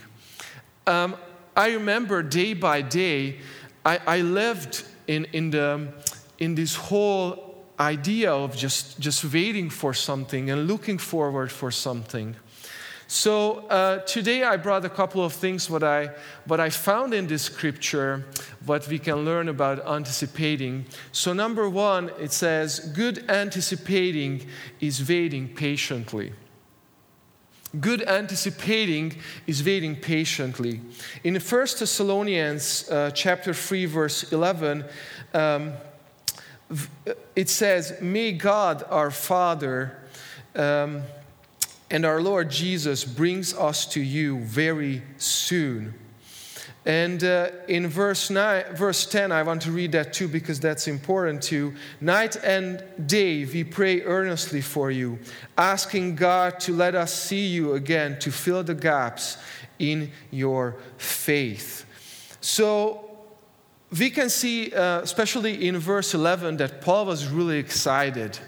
Um, 0.85 1.15
I 1.59 1.73
remember 1.73 2.23
day 2.23 2.53
by 2.53 2.81
day, 2.81 3.39
I, 3.85 3.99
I 4.07 4.21
lived 4.21 4.85
in, 5.07 5.25
in, 5.33 5.49
the, 5.49 5.89
in 6.37 6.55
this 6.55 6.73
whole 6.73 7.65
idea 7.77 8.31
of 8.31 8.55
just, 8.55 8.97
just 8.97 9.25
waiting 9.25 9.69
for 9.69 9.93
something 9.93 10.49
and 10.49 10.69
looking 10.69 10.97
forward 10.97 11.51
for 11.51 11.69
something. 11.69 12.37
So 13.07 13.67
uh, 13.67 13.97
today 14.05 14.43
I 14.43 14.55
brought 14.55 14.85
a 14.85 14.89
couple 14.89 15.21
of 15.21 15.33
things 15.33 15.69
what 15.69 15.83
I 15.83 16.11
what 16.45 16.61
I 16.61 16.69
found 16.69 17.13
in 17.13 17.27
this 17.27 17.41
scripture, 17.41 18.23
what 18.65 18.87
we 18.87 18.99
can 18.99 19.25
learn 19.25 19.49
about 19.49 19.85
anticipating. 19.85 20.85
So 21.11 21.33
number 21.33 21.67
one, 21.67 22.11
it 22.19 22.31
says, 22.31 22.79
"Good 22.95 23.29
anticipating 23.29 24.45
is 24.79 25.09
waiting 25.09 25.55
patiently." 25.55 26.33
Good 27.77 28.01
anticipating 28.07 29.15
is 29.45 29.63
waiting 29.63 29.95
patiently. 29.95 30.81
In 31.23 31.35
1 31.35 31.41
Thessalonians 31.77 32.89
uh, 32.89 33.11
chapter 33.11 33.53
3, 33.53 33.85
verse 33.85 34.31
11, 34.31 34.85
um, 35.35 35.73
it 37.35 37.47
says, 37.47 38.01
May 38.01 38.31
God 38.31 38.83
our 38.89 39.11
Father 39.11 39.99
um, 40.55 41.03
and 41.91 42.05
our 42.05 42.21
Lord 42.21 42.49
Jesus 42.49 43.05
brings 43.05 43.53
us 43.53 43.85
to 43.87 44.01
you 44.01 44.39
very 44.39 45.03
soon. 45.17 45.93
And 46.85 47.23
uh, 47.23 47.49
in 47.67 47.87
verse, 47.87 48.29
nine, 48.29 48.63
verse 48.73 49.05
10, 49.05 49.31
I 49.31 49.43
want 49.43 49.61
to 49.63 49.71
read 49.71 49.91
that 49.91 50.13
too 50.13 50.27
because 50.27 50.59
that's 50.59 50.87
important 50.87 51.43
too. 51.43 51.73
Night 51.99 52.37
and 52.37 52.83
day 53.05 53.45
we 53.45 53.63
pray 53.63 54.01
earnestly 54.01 54.61
for 54.61 54.89
you, 54.89 55.19
asking 55.57 56.15
God 56.15 56.59
to 56.61 56.73
let 56.73 56.95
us 56.95 57.13
see 57.13 57.45
you 57.45 57.73
again 57.73 58.17
to 58.19 58.31
fill 58.31 58.63
the 58.63 58.75
gaps 58.75 59.37
in 59.77 60.11
your 60.31 60.77
faith. 60.97 61.85
So 62.41 63.09
we 63.97 64.09
can 64.09 64.29
see, 64.29 64.71
uh, 64.73 65.01
especially 65.01 65.67
in 65.67 65.77
verse 65.79 66.13
11, 66.13 66.57
that 66.57 66.81
Paul 66.81 67.07
was 67.07 67.27
really 67.27 67.57
excited 67.57 68.39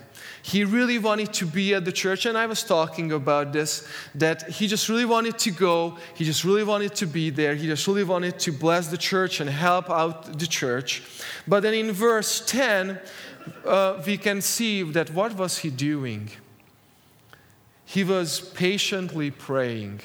he 0.43 0.63
really 0.63 0.97
wanted 0.97 1.33
to 1.33 1.45
be 1.45 1.73
at 1.73 1.85
the 1.85 1.91
church, 1.91 2.25
and 2.25 2.37
I 2.37 2.45
was 2.45 2.63
talking 2.63 3.11
about 3.11 3.53
this 3.53 3.87
that 4.15 4.49
he 4.49 4.67
just 4.67 4.89
really 4.89 5.05
wanted 5.05 5.37
to 5.39 5.51
go, 5.51 5.97
he 6.15 6.25
just 6.25 6.43
really 6.43 6.63
wanted 6.63 6.95
to 6.95 7.05
be 7.05 7.29
there, 7.29 7.55
he 7.55 7.67
just 7.67 7.87
really 7.87 8.03
wanted 8.03 8.39
to 8.39 8.51
bless 8.51 8.87
the 8.87 8.97
church 8.97 9.39
and 9.39 9.49
help 9.49 9.89
out 9.89 10.39
the 10.39 10.47
church. 10.47 11.03
But 11.47 11.61
then 11.61 11.73
in 11.73 11.91
verse 11.91 12.43
10, 12.45 12.99
uh, 13.65 14.01
we 14.05 14.17
can 14.17 14.41
see 14.41 14.83
that 14.83 15.13
what 15.13 15.35
was 15.37 15.59
he 15.59 15.69
doing? 15.69 16.29
He 17.85 18.03
was 18.03 18.39
patiently 18.39 19.31
praying. 19.31 20.01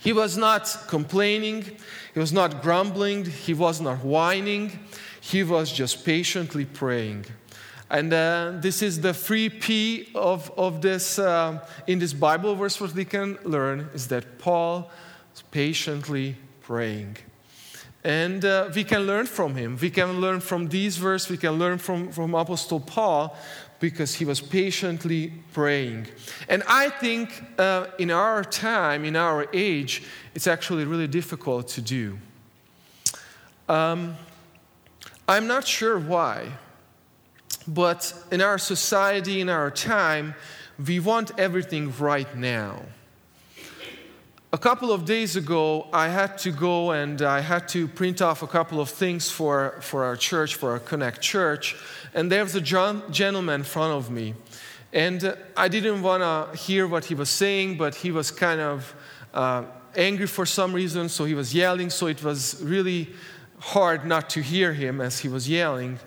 He 0.00 0.12
was 0.12 0.36
not 0.36 0.84
complaining, 0.86 1.64
he 2.12 2.20
was 2.20 2.32
not 2.32 2.62
grumbling, 2.62 3.24
he 3.24 3.54
was 3.54 3.80
not 3.80 4.04
whining, 4.04 4.78
he 5.20 5.42
was 5.42 5.72
just 5.72 6.04
patiently 6.04 6.66
praying. 6.66 7.24
And 7.90 8.12
uh, 8.12 8.52
this 8.56 8.82
is 8.82 9.00
the 9.00 9.14
free 9.14 9.48
P 9.48 10.08
of, 10.14 10.50
of 10.56 10.80
this, 10.80 11.18
uh, 11.18 11.66
in 11.86 11.98
this 11.98 12.12
Bible 12.12 12.54
verse, 12.54 12.80
what 12.80 12.92
we 12.94 13.04
can 13.04 13.38
learn 13.44 13.90
is 13.94 14.08
that 14.08 14.38
Paul 14.38 14.90
is 15.34 15.42
patiently 15.42 16.36
praying. 16.62 17.18
And 18.02 18.44
uh, 18.44 18.70
we 18.74 18.84
can 18.84 19.06
learn 19.06 19.26
from 19.26 19.54
him. 19.54 19.78
We 19.80 19.90
can 19.90 20.20
learn 20.20 20.40
from 20.40 20.68
these 20.68 20.96
verses, 20.96 21.30
we 21.30 21.36
can 21.36 21.52
learn 21.52 21.78
from, 21.78 22.12
from 22.12 22.34
Apostle 22.34 22.80
Paul 22.80 23.36
because 23.80 24.14
he 24.14 24.24
was 24.24 24.40
patiently 24.40 25.32
praying. 25.52 26.06
And 26.48 26.62
I 26.66 26.88
think 26.88 27.44
uh, 27.58 27.86
in 27.98 28.10
our 28.10 28.44
time, 28.44 29.04
in 29.04 29.16
our 29.16 29.46
age, 29.52 30.02
it's 30.34 30.46
actually 30.46 30.84
really 30.84 31.06
difficult 31.06 31.68
to 31.68 31.82
do. 31.82 32.18
Um, 33.68 34.16
I'm 35.28 35.46
not 35.46 35.66
sure 35.66 35.98
why. 35.98 36.52
But 37.66 38.12
in 38.30 38.40
our 38.40 38.58
society, 38.58 39.40
in 39.40 39.48
our 39.48 39.70
time, 39.70 40.34
we 40.84 41.00
want 41.00 41.38
everything 41.38 41.92
right 41.98 42.36
now. 42.36 42.82
A 44.52 44.58
couple 44.58 44.92
of 44.92 45.04
days 45.04 45.34
ago, 45.34 45.88
I 45.92 46.08
had 46.08 46.38
to 46.38 46.52
go 46.52 46.92
and 46.92 47.20
I 47.22 47.40
had 47.40 47.66
to 47.70 47.88
print 47.88 48.22
off 48.22 48.42
a 48.42 48.46
couple 48.46 48.80
of 48.80 48.88
things 48.88 49.28
for, 49.30 49.76
for 49.80 50.04
our 50.04 50.16
church, 50.16 50.54
for 50.54 50.70
our 50.70 50.78
Connect 50.78 51.20
church. 51.20 51.76
And 52.14 52.30
there 52.30 52.44
was 52.44 52.54
a 52.54 52.60
gentleman 52.60 53.60
in 53.60 53.64
front 53.64 53.94
of 53.94 54.10
me. 54.10 54.34
And 54.92 55.24
uh, 55.24 55.34
I 55.56 55.66
didn't 55.66 56.02
want 56.02 56.22
to 56.22 56.56
hear 56.56 56.86
what 56.86 57.06
he 57.06 57.16
was 57.16 57.28
saying, 57.28 57.78
but 57.78 57.96
he 57.96 58.12
was 58.12 58.30
kind 58.30 58.60
of 58.60 58.94
uh, 59.34 59.64
angry 59.96 60.28
for 60.28 60.46
some 60.46 60.72
reason, 60.72 61.08
so 61.08 61.24
he 61.24 61.34
was 61.34 61.52
yelling. 61.52 61.90
So 61.90 62.06
it 62.06 62.22
was 62.22 62.62
really 62.62 63.12
hard 63.58 64.06
not 64.06 64.30
to 64.30 64.40
hear 64.40 64.72
him 64.72 65.00
as 65.00 65.18
he 65.18 65.28
was 65.28 65.48
yelling. 65.48 65.98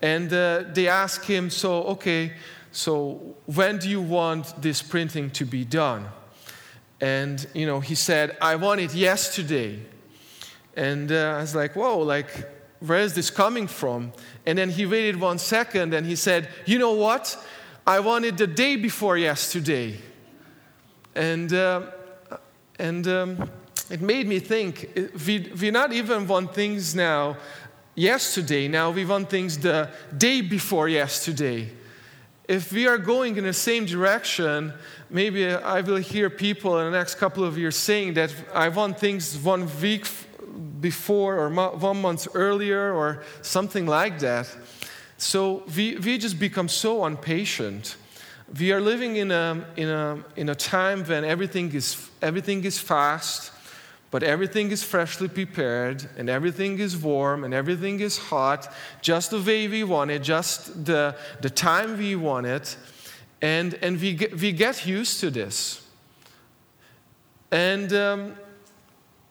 And 0.00 0.32
uh, 0.32 0.64
they 0.72 0.88
asked 0.88 1.24
him, 1.24 1.50
So, 1.50 1.84
okay, 1.84 2.32
so 2.72 3.36
when 3.46 3.78
do 3.78 3.88
you 3.88 4.00
want 4.00 4.60
this 4.62 4.82
printing 4.82 5.30
to 5.32 5.44
be 5.44 5.64
done? 5.64 6.06
And, 7.00 7.46
you 7.54 7.66
know, 7.66 7.80
he 7.80 7.94
said, 7.94 8.36
I 8.40 8.56
want 8.56 8.80
it 8.80 8.94
yesterday. 8.94 9.80
And 10.76 11.10
uh, 11.10 11.36
I 11.36 11.40
was 11.40 11.54
like, 11.54 11.74
Whoa, 11.74 11.98
like, 11.98 12.30
where 12.80 13.00
is 13.00 13.14
this 13.14 13.30
coming 13.30 13.66
from? 13.66 14.12
And 14.46 14.58
then 14.58 14.70
he 14.70 14.86
waited 14.86 15.20
one 15.20 15.38
second 15.38 15.94
and 15.94 16.06
he 16.06 16.16
said, 16.16 16.48
You 16.66 16.78
know 16.78 16.92
what? 16.92 17.36
I 17.86 18.00
want 18.00 18.24
it 18.24 18.36
the 18.36 18.46
day 18.46 18.76
before 18.76 19.16
yesterday. 19.16 19.98
And, 21.14 21.52
uh, 21.52 21.82
and 22.78 23.08
um, 23.08 23.50
it 23.90 24.02
made 24.02 24.28
me 24.28 24.38
think 24.38 24.90
we, 25.26 25.50
we 25.60 25.70
not 25.70 25.92
even 25.92 26.26
want 26.28 26.54
things 26.54 26.94
now 26.94 27.38
yesterday. 27.98 28.68
Now 28.68 28.90
we 28.90 29.04
want 29.04 29.28
things 29.28 29.58
the 29.58 29.90
day 30.16 30.40
before 30.40 30.88
yesterday. 30.88 31.68
If 32.46 32.72
we 32.72 32.86
are 32.86 32.96
going 32.96 33.36
in 33.36 33.44
the 33.44 33.52
same 33.52 33.84
direction, 33.84 34.72
maybe 35.10 35.50
I 35.50 35.82
will 35.82 35.96
hear 35.96 36.30
people 36.30 36.78
in 36.78 36.90
the 36.90 36.96
next 36.96 37.16
couple 37.16 37.44
of 37.44 37.58
years 37.58 37.76
saying 37.76 38.14
that 38.14 38.32
I 38.54 38.68
want 38.68 38.98
things 38.98 39.36
one 39.36 39.68
week 39.82 40.06
before 40.80 41.38
or 41.38 41.50
one 41.50 42.00
month 42.00 42.28
earlier 42.34 42.94
or 42.94 43.22
something 43.42 43.86
like 43.86 44.20
that. 44.20 44.48
So 45.18 45.64
we, 45.76 45.96
we 45.96 46.16
just 46.16 46.38
become 46.38 46.68
so 46.68 47.04
impatient. 47.04 47.96
We 48.58 48.72
are 48.72 48.80
living 48.80 49.16
in 49.16 49.30
a, 49.30 49.66
in 49.76 49.88
a, 49.88 50.24
in 50.36 50.48
a 50.48 50.54
time 50.54 51.04
when 51.04 51.24
everything 51.24 51.74
is, 51.74 52.08
everything 52.22 52.64
is 52.64 52.78
fast 52.78 53.50
but 54.10 54.22
everything 54.22 54.70
is 54.70 54.82
freshly 54.82 55.28
prepared, 55.28 56.08
and 56.16 56.30
everything 56.30 56.78
is 56.78 56.96
warm, 56.96 57.44
and 57.44 57.52
everything 57.52 58.00
is 58.00 58.16
hot, 58.16 58.72
just 59.02 59.30
the 59.30 59.40
way 59.40 59.68
we 59.68 59.84
want 59.84 60.10
it, 60.10 60.22
just 60.22 60.84
the, 60.84 61.14
the 61.42 61.50
time 61.50 61.98
we 61.98 62.16
want 62.16 62.46
it. 62.46 62.76
And, 63.42 63.74
and 63.74 64.00
we, 64.00 64.14
get, 64.14 64.40
we 64.40 64.52
get 64.52 64.86
used 64.86 65.20
to 65.20 65.30
this. 65.30 65.86
And, 67.50 67.92
um, 67.92 68.34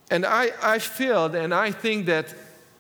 and 0.09 0.25
I, 0.25 0.51
I 0.61 0.79
feel 0.79 1.25
and 1.25 1.53
I 1.53 1.71
think 1.71 2.05
that 2.05 2.33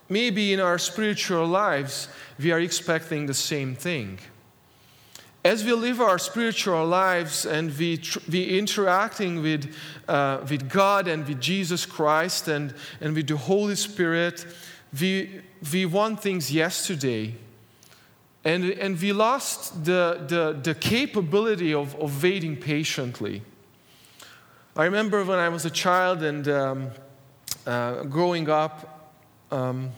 maybe 0.07 0.53
in 0.53 0.59
our 0.59 0.77
spiritual 0.77 1.45
lives, 1.47 2.07
we 2.39 2.51
are 2.51 2.59
expecting 2.59 3.25
the 3.25 3.33
same 3.33 3.75
thing 3.75 4.19
as 5.43 5.63
we 5.63 5.71
live 5.73 6.01
our 6.01 6.17
spiritual 6.17 6.85
lives 6.85 7.45
and 7.45 7.75
we, 7.77 7.97
tr- 7.97 8.19
we 8.29 8.57
interacting 8.59 9.41
with, 9.41 9.73
uh, 10.07 10.39
with 10.49 10.69
God 10.69 11.07
and 11.07 11.27
with 11.27 11.39
Jesus 11.39 11.85
Christ 11.85 12.47
and, 12.47 12.73
and 12.99 13.15
with 13.15 13.27
the 13.27 13.37
Holy 13.37 13.75
Spirit, 13.75 14.45
we, 14.99 15.41
we 15.71 15.85
want 15.85 16.21
things 16.21 16.51
yesterday. 16.51 17.35
And, 18.43 18.65
and 18.65 18.99
we 18.99 19.13
lost 19.13 19.85
the, 19.85 20.23
the, 20.27 20.59
the 20.61 20.75
capability 20.75 21.73
of, 21.73 21.95
of 21.95 22.23
waiting 22.23 22.55
patiently. 22.55 23.41
I 24.75 24.85
remember 24.85 25.23
when 25.23 25.39
I 25.39 25.49
was 25.49 25.65
a 25.65 25.69
child 25.69 26.23
and 26.23 26.47
um, 26.47 26.91
uh, 27.65 28.03
growing 28.03 28.49
up, 28.49 29.11
um, 29.51 29.91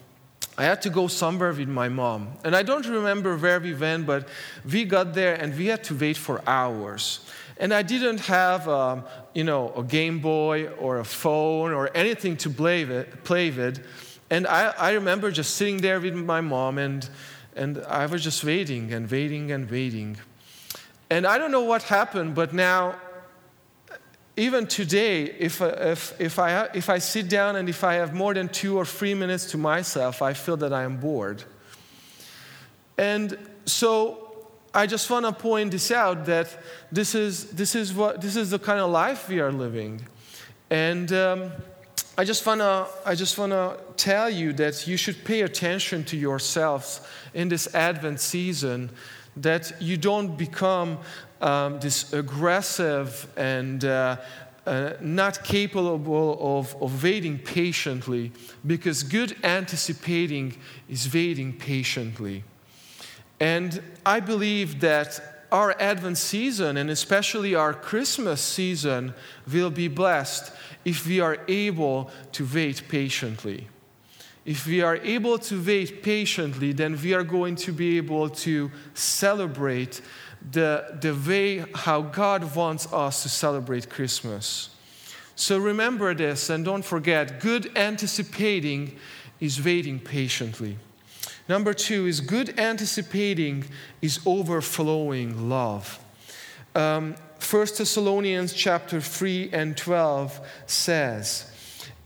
I 0.60 0.64
had 0.64 0.82
to 0.82 0.90
go 0.90 1.08
somewhere 1.08 1.54
with 1.54 1.70
my 1.70 1.88
mom. 1.88 2.34
And 2.44 2.54
I 2.54 2.64
don't 2.64 2.86
remember 2.86 3.38
where 3.38 3.62
we 3.62 3.74
went, 3.74 4.06
but 4.06 4.28
we 4.70 4.84
got 4.84 5.14
there 5.14 5.36
and 5.36 5.58
we 5.58 5.68
had 5.68 5.86
to 5.86 5.96
wait 5.96 6.18
for 6.18 6.42
hours. 6.46 7.22
And 7.56 7.74
I 7.74 7.82
didn't 7.82 8.20
have, 8.20 8.68
um, 8.68 9.06
you 9.34 9.46
know, 9.46 9.72
a 9.78 9.84
Game 9.84 10.20
Boy 10.20 10.68
or 10.68 11.00
a 11.00 11.06
phone 11.06 11.72
or 11.72 11.90
anything 11.96 12.36
to 12.44 12.50
play 12.50 12.84
with. 12.84 13.24
Play 13.24 13.52
with. 13.52 13.80
And 14.30 14.46
I, 14.48 14.74
I 14.78 14.92
remember 14.92 15.32
just 15.32 15.56
sitting 15.56 15.78
there 15.78 16.02
with 16.02 16.14
my 16.14 16.42
mom, 16.42 16.78
and, 16.78 17.10
and 17.56 17.82
I 17.88 18.08
was 18.08 18.22
just 18.22 18.44
waiting 18.44 18.92
and 18.92 19.10
waiting 19.10 19.54
and 19.54 19.72
waiting. 19.72 20.18
And 21.10 21.26
I 21.26 21.38
don't 21.38 21.52
know 21.52 21.64
what 21.64 21.84
happened, 21.84 22.36
but 22.36 22.54
now 22.54 22.96
even 24.40 24.68
today, 24.68 25.24
if, 25.24 25.62
if, 25.62 26.20
if, 26.20 26.40
I, 26.40 26.70
if 26.74 26.90
I 26.90 27.00
sit 27.00 27.30
down 27.30 27.56
and 27.56 27.70
if 27.70 27.84
I 27.84 27.96
have 27.96 28.14
more 28.14 28.34
than 28.34 28.50
two 28.50 28.78
or 28.78 28.86
three 28.86 29.14
minutes 29.14 29.52
to 29.52 29.58
myself, 29.58 30.22
I 30.22 30.34
feel 30.34 30.58
that 30.58 30.74
I 30.74 30.84
am 30.84 30.98
bored. 30.98 31.44
And 32.98 33.38
so 33.66 34.48
I 34.74 34.88
just 34.88 35.10
want 35.10 35.26
to 35.26 35.32
point 35.32 35.72
this 35.72 35.92
out 35.92 36.26
that 36.26 36.48
this 36.92 37.16
is, 37.16 37.52
this 37.52 37.76
is, 37.76 37.94
what, 37.94 38.22
this 38.22 38.36
is 38.36 38.50
the 38.50 38.60
kind 38.60 38.80
of 38.80 38.90
life 38.90 39.30
we 39.30 39.40
are 39.40 39.52
living. 39.52 40.02
And 40.70 41.12
um, 41.12 41.52
I 42.20 42.26
just 42.26 42.46
want 42.46 42.60
to 42.60 42.86
I 43.06 43.16
just 43.16 43.38
want 43.38 43.54
to 43.54 43.78
tell 43.96 44.30
you 44.30 44.52
that 44.54 44.86
you 44.86 44.98
should 44.98 45.24
pay 45.24 45.44
attention 45.44 46.04
to 46.04 46.18
yourselves 46.18 47.00
in 47.34 47.48
this 47.48 47.74
Advent 47.74 48.20
season, 48.20 48.90
that 49.38 49.82
you 49.82 49.96
don't 49.96 50.38
become 50.38 50.98
um, 51.42 51.80
this 51.80 52.14
aggressive 52.14 53.28
and 53.38 53.86
uh, 53.86 54.18
uh, 54.66 54.94
not 55.02 55.44
capable 55.44 56.60
of, 56.60 56.76
of 56.82 57.04
waiting 57.04 57.40
patiently, 57.40 58.32
because 58.66 59.04
good 59.04 59.36
anticipating 59.44 60.56
is 60.88 61.12
waiting 61.14 61.54
patiently. 61.54 62.44
And 63.40 63.82
I 64.06 64.20
believe 64.20 64.82
that 64.82 65.46
our 65.52 65.76
Advent 65.80 66.18
season, 66.18 66.78
and 66.78 66.90
especially 66.90 67.56
our 67.56 67.74
Christmas 67.74 68.42
season, 68.42 69.14
will 69.52 69.72
be 69.72 69.88
blessed 69.88 70.52
if 70.86 71.08
we 71.08 71.20
are 71.20 71.40
able 71.48 72.12
to 72.34 72.48
wait 72.54 72.84
patiently. 72.88 73.68
If 74.46 74.66
we 74.66 74.82
are 74.82 74.98
able 74.98 75.38
to 75.40 75.62
wait 75.62 76.04
patiently, 76.04 76.74
then 76.74 77.00
we 77.02 77.14
are 77.14 77.24
going 77.24 77.56
to 77.58 77.72
be 77.72 77.98
able 77.98 78.30
to 78.30 78.72
celebrate 78.94 80.02
the, 80.52 80.98
the 81.02 81.14
way 81.14 81.66
how 81.76 82.02
God 82.02 82.56
wants 82.56 82.92
us 82.94 83.24
to 83.24 83.30
celebrate 83.30 83.90
Christmas. 83.90 84.70
So 85.36 85.58
remember 85.58 86.14
this 86.14 86.50
and 86.50 86.66
don't 86.66 86.84
forget 86.84 87.40
good 87.40 87.72
anticipating 87.78 88.98
is 89.40 89.64
waiting 89.64 90.00
patiently. 90.00 90.78
Number 91.48 91.74
two 91.74 92.06
is 92.06 92.20
good 92.20 92.60
anticipating 92.60 93.66
is 94.02 94.20
overflowing 94.26 95.50
love. 95.50 96.00
Um, 96.76 97.16
1 97.40 97.68
Thessalonians 97.78 98.54
chapter 98.54 99.02
3 99.02 99.50
and 99.54 99.76
12 99.76 100.40
says, 100.68 101.52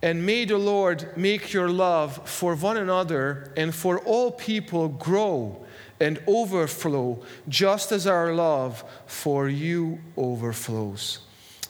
And 0.02 0.26
may 0.26 0.46
the 0.46 0.58
Lord 0.58 1.18
make 1.18 1.52
your 1.52 1.70
love 1.70 2.30
for 2.30 2.56
one 2.56 2.78
another 2.78 3.52
and 3.58 3.74
for 3.76 4.00
all 4.00 4.32
people 4.32 4.88
grow 4.88 5.66
and 6.04 6.20
overflow, 6.28 7.22
just 7.48 7.92
as 7.92 8.06
our 8.06 8.34
love 8.34 8.84
for 9.06 9.48
you 9.48 10.00
overflows. 10.18 11.20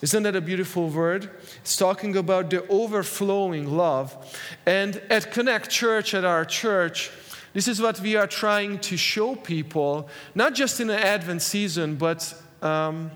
Isn't 0.01 0.23
that 0.23 0.35
a 0.35 0.41
beautiful 0.41 0.89
word? 0.89 1.29
It's 1.61 1.77
talking 1.77 2.17
about 2.17 2.49
the 2.49 2.67
overflowing 2.67 3.77
love. 3.77 4.17
And 4.65 5.01
at 5.09 5.31
Connect 5.31 5.69
Church, 5.69 6.13
at 6.13 6.25
our 6.25 6.45
church, 6.45 7.11
this 7.53 7.67
is 7.67 7.79
what 7.79 7.99
we 7.99 8.15
are 8.15 8.27
trying 8.27 8.79
to 8.79 8.97
show 8.97 9.35
people, 9.35 10.09
not 10.33 10.55
just 10.55 10.79
in 10.79 10.87
the 10.87 10.99
Advent 10.99 11.41
season, 11.43 11.95
but 11.95 12.33
um, 12.61 13.11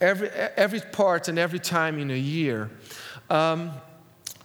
every, 0.00 0.28
every 0.28 0.80
part 0.80 1.28
and 1.28 1.38
every 1.38 1.60
time 1.60 1.98
in 1.98 2.10
a 2.10 2.18
year. 2.18 2.68
Um, 3.30 3.70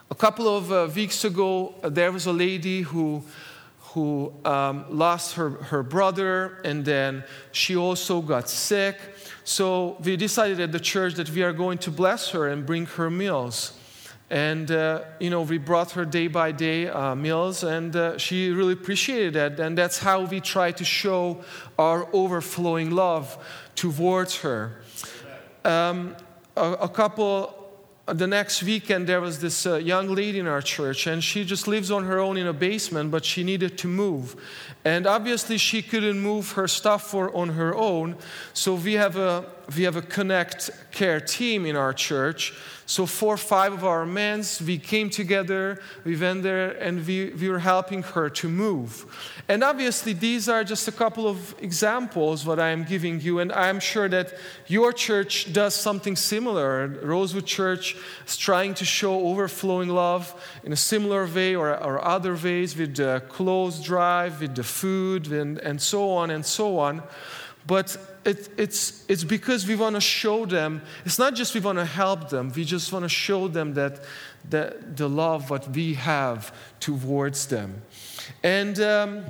a 0.09 0.15
couple 0.15 0.47
of 0.47 0.71
uh, 0.71 0.89
weeks 0.95 1.25
ago, 1.25 1.73
uh, 1.83 1.89
there 1.89 2.11
was 2.11 2.27
a 2.27 2.31
lady 2.31 2.83
who 2.83 3.23
who 3.97 4.31
um, 4.45 4.85
lost 4.91 5.33
her, 5.33 5.49
her 5.49 5.81
brother, 5.81 6.59
and 6.63 6.85
then 6.85 7.23
she 7.51 7.75
also 7.75 8.21
got 8.21 8.47
sick. 8.47 8.95
So 9.43 9.97
we 10.03 10.15
decided 10.15 10.59
at 10.59 10.71
the 10.71 10.79
church 10.79 11.15
that 11.15 11.31
we 11.31 11.41
are 11.41 11.51
going 11.51 11.79
to 11.79 11.89
bless 11.89 12.29
her 12.29 12.47
and 12.47 12.63
bring 12.63 12.85
her 12.85 13.09
meals. 13.09 13.73
And, 14.29 14.69
uh, 14.69 15.01
you 15.19 15.31
know, 15.31 15.41
we 15.41 15.57
brought 15.57 15.93
her 15.93 16.05
day 16.05 16.27
by 16.27 16.51
day 16.51 16.89
uh, 16.89 17.15
meals, 17.15 17.63
and 17.63 17.95
uh, 17.95 18.19
she 18.19 18.51
really 18.51 18.73
appreciated 18.73 19.33
that. 19.33 19.59
And 19.59 19.75
that's 19.75 19.97
how 19.97 20.25
we 20.25 20.41
try 20.41 20.71
to 20.73 20.85
show 20.85 21.43
our 21.79 22.07
overflowing 22.13 22.91
love 22.91 23.35
towards 23.73 24.41
her. 24.41 24.79
Um, 25.65 26.15
a, 26.55 26.71
a, 26.81 26.89
couple 26.89 27.56
the 28.07 28.27
next 28.27 28.63
weekend 28.63 29.07
there 29.07 29.19
was 29.19 29.39
this 29.39 29.65
uh, 29.65 29.75
young 29.75 30.07
lady 30.13 30.39
in 30.39 30.47
our 30.47 30.61
church 30.61 31.07
and 31.07 31.23
she 31.23 31.43
just 31.43 31.67
lives 31.67 31.91
on 31.91 32.05
her 32.05 32.19
own 32.19 32.37
in 32.37 32.47
a 32.47 32.53
basement 32.53 33.11
but 33.11 33.25
she 33.25 33.43
needed 33.43 33.77
to 33.79 33.87
move. 33.87 34.35
And 34.85 35.05
obviously 35.05 35.57
she 35.57 35.81
couldn't 35.81 36.19
move 36.19 36.53
her 36.53 36.67
stuff 36.67 37.09
for 37.11 37.35
on 37.35 37.49
her 37.49 37.75
own. 37.75 38.15
So 38.53 38.75
we 38.75 38.93
have 38.93 39.17
a 39.17 39.45
we 39.75 39.83
have 39.83 39.95
a 39.95 40.01
connect 40.01 40.69
care 40.91 41.19
team 41.19 41.65
in 41.65 41.75
our 41.75 41.93
church 41.93 42.53
so, 42.89 43.05
four 43.05 43.33
or 43.33 43.37
five 43.37 43.73
of 43.73 43.83
our 43.83 44.05
men, 44.05 44.45
we 44.65 44.77
came 44.77 45.09
together, 45.09 45.81
we 46.05 46.15
went 46.15 46.43
there, 46.43 46.69
and 46.69 47.05
we, 47.05 47.31
we 47.31 47.49
were 47.49 47.59
helping 47.59 48.01
her 48.01 48.29
to 48.29 48.47
move. 48.47 49.05
And 49.49 49.61
obviously, 49.61 50.13
these 50.13 50.47
are 50.47 50.63
just 50.63 50.87
a 50.87 50.93
couple 50.93 51.27
of 51.27 51.53
examples 51.61 52.45
what 52.45 52.61
I 52.61 52.69
am 52.69 52.85
giving 52.85 53.19
you, 53.19 53.39
and 53.39 53.51
I'm 53.51 53.81
sure 53.81 54.07
that 54.07 54.33
your 54.67 54.93
church 54.93 55.51
does 55.51 55.75
something 55.75 56.15
similar. 56.15 56.87
Rosewood 57.03 57.45
Church 57.45 57.97
is 58.25 58.37
trying 58.37 58.73
to 58.75 58.85
show 58.85 59.19
overflowing 59.19 59.89
love 59.89 60.33
in 60.63 60.71
a 60.71 60.77
similar 60.77 61.27
way 61.27 61.57
or, 61.57 61.71
or 61.71 62.01
other 62.01 62.35
ways 62.35 62.77
with 62.77 62.95
the 62.95 63.21
clothes 63.27 63.83
drive, 63.83 64.39
with 64.39 64.55
the 64.55 64.63
food, 64.63 65.29
and, 65.29 65.57
and 65.57 65.81
so 65.81 66.09
on 66.11 66.29
and 66.29 66.45
so 66.45 66.79
on. 66.79 67.03
But 67.67 67.97
it, 68.23 68.49
it's, 68.57 69.03
it's 69.09 69.25
because 69.25 69.67
we 69.67 69.75
want 69.75 69.95
to 69.95 70.01
show 70.01 70.45
them, 70.45 70.81
it's 71.05 71.19
not 71.19 71.35
just 71.35 71.53
we 71.53 71.59
want 71.59 71.77
to 71.77 71.85
help 71.85 72.29
them, 72.29 72.51
we 72.55 72.63
just 72.63 72.91
want 72.93 73.03
to 73.03 73.09
show 73.09 73.47
them 73.49 73.73
that, 73.73 73.99
that 74.49 74.95
the 74.95 75.09
love 75.09 75.49
what 75.49 75.69
we 75.69 75.93
have 75.95 76.53
towards 76.79 77.47
them. 77.47 77.81
And 78.41 78.79
um, 78.79 79.25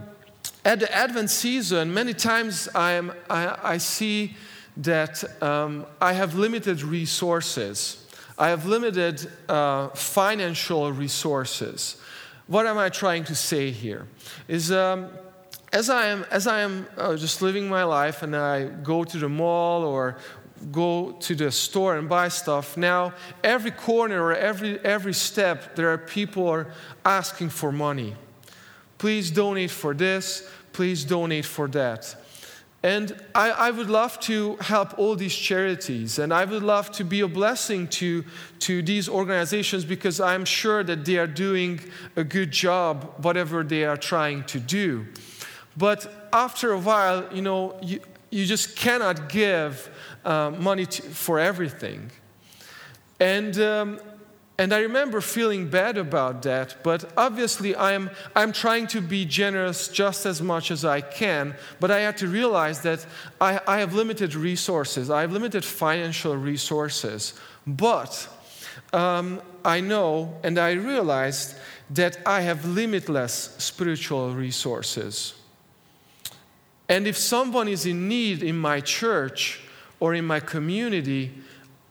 at 0.64 0.80
the 0.80 0.94
Advent 0.94 1.32
season, 1.32 1.94
many 1.94 2.14
times 2.14 2.70
I'm, 2.76 3.12
I, 3.30 3.58
I 3.64 3.78
see 3.78 4.36
that 4.78 5.42
um, 5.42 5.86
I 6.00 6.14
have 6.14 6.36
limited 6.36 6.84
resources. 6.84 8.06
I 8.38 8.50
have 8.50 8.68
limited 8.68 9.28
uh, 9.50 9.90
financial 9.90 10.92
resources. 10.92 12.00
What 12.46 12.68
am 12.68 12.78
I 12.78 12.90
trying 12.90 13.24
to 13.26 13.36
say 13.36 13.72
here? 13.72 14.06
Is 14.48 14.72
um, 14.72 15.10
as 15.74 15.90
I 15.90 16.08
am, 16.08 16.26
as 16.32 16.48
I 16.48 16.62
am 16.62 16.88
uh, 16.98 17.16
just 17.16 17.42
living 17.42 17.68
my 17.68 17.84
life 17.84 18.24
and 18.24 18.36
I 18.36 18.66
go 18.66 19.04
to 19.04 19.18
the 19.18 19.30
mall 19.30 19.84
or 19.84 20.18
go 20.72 21.12
to 21.12 21.36
the 21.36 21.52
store 21.52 21.98
and 21.98 22.08
buy 22.08 22.30
stuff, 22.30 22.78
now 22.78 23.14
every 23.44 23.72
corner 23.72 24.24
or 24.24 24.34
every, 24.34 24.80
every 24.80 25.14
step, 25.14 25.76
there 25.76 25.92
are 25.92 25.98
people 25.98 26.48
are 26.48 26.72
asking 27.06 27.50
for 27.50 27.72
money. 27.72 28.16
Please 28.98 29.30
donate 29.30 29.72
for 29.72 29.94
this, 29.94 30.50
please 30.74 31.04
donate 31.04 31.46
for 31.46 31.68
that. 31.68 32.16
And 32.84 33.20
I, 33.36 33.50
I, 33.50 33.72
would 33.72 33.90
love 33.90 34.20
to 34.22 34.56
help 34.58 34.98
all 35.00 35.16
these 35.16 35.36
charities, 35.36 36.20
and 36.20 36.32
I 36.32 36.46
would 36.46 36.62
love 36.62 36.92
to 36.92 37.04
be 37.04 37.22
a 37.22 37.28
blessing 37.28 37.88
to, 37.88 38.24
to 38.60 38.82
these 38.84 39.10
organizations 39.10 39.84
because 39.84 40.22
I'm 40.22 40.46
sure 40.46 40.84
that 40.84 41.04
they 41.04 41.18
are 41.18 41.28
doing 41.28 41.80
a 42.16 42.24
good 42.24 42.52
job, 42.52 43.26
whatever 43.26 43.64
they 43.64 43.84
are 43.84 43.98
trying 43.98 44.44
to 44.46 44.60
do. 44.60 45.08
But 45.78 46.30
after 46.34 46.72
a 46.72 46.80
while, 46.80 47.26
you 47.32 47.42
know, 47.42 47.78
you, 47.82 48.00
you 48.32 48.46
just 48.46 48.76
cannot 48.76 49.30
give 49.30 49.90
uh, 50.26 50.52
money 50.58 50.86
to, 50.88 51.02
for 51.04 51.40
everything. 51.40 52.12
And, 53.20 53.60
um, 53.60 54.00
and 54.58 54.74
I 54.74 54.80
remember 54.80 55.22
feeling 55.22 55.70
bad 55.70 55.98
about 55.98 56.42
that, 56.44 56.78
but 56.84 57.12
obviously 57.16 57.76
I'm, 57.76 58.10
I'm 58.36 58.52
trying 58.52 58.88
to 58.88 59.02
be 59.02 59.24
generous 59.24 59.88
just 59.88 60.26
as 60.26 60.42
much 60.42 60.72
as 60.72 60.84
I 60.84 61.02
can, 61.02 61.56
but 61.80 61.92
I 61.92 62.00
had 62.00 62.18
to 62.18 62.28
realize 62.28 62.82
that 62.82 63.06
I, 63.40 63.60
I 63.68 63.80
have 63.80 63.94
limited 63.94 64.34
resources, 64.34 65.12
I 65.12 65.22
have 65.22 65.32
limited 65.32 65.64
financial 65.64 66.36
resources. 66.36 67.34
But 67.68 68.28
um, 68.94 69.42
I 69.64 69.80
know 69.80 70.38
and 70.44 70.58
I 70.58 70.72
realized 70.72 71.56
that 71.92 72.18
I 72.26 72.42
have 72.42 72.66
limitless 72.66 73.56
spiritual 73.60 74.34
resources. 74.34 75.37
And 76.90 77.08
if 77.08 77.18
someone 77.18 77.68
is 77.68 77.86
in 77.86 78.08
need 78.08 78.44
in 78.44 78.58
my 78.58 78.80
church 78.80 79.62
or 80.00 80.14
in 80.14 80.26
my 80.26 80.40
community, 80.40 81.32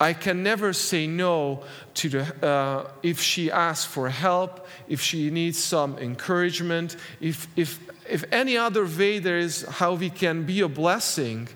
I 0.01 0.13
can 0.13 0.43
never 0.43 0.73
say 0.73 1.07
no 1.07 1.65
to 1.95 2.09
the, 2.09 2.47
uh, 2.47 2.91
if 3.03 3.21
she 3.21 3.51
asks 3.51 3.85
for 3.85 4.09
help, 4.09 4.67
if 4.89 5.01
she 5.01 5.31
needs 5.31 5.63
some 5.63 5.99
encouragement, 5.99 6.97
if, 7.21 7.47
if, 7.57 7.81
if 8.09 8.25
any 8.31 8.57
other 8.57 8.85
way 8.85 9.19
there 9.19 9.39
is 9.39 9.63
how 9.63 9.95
we 9.95 10.11
can 10.11 10.45
be 10.45 10.61
a 10.61 10.69
blessing, 10.69 11.49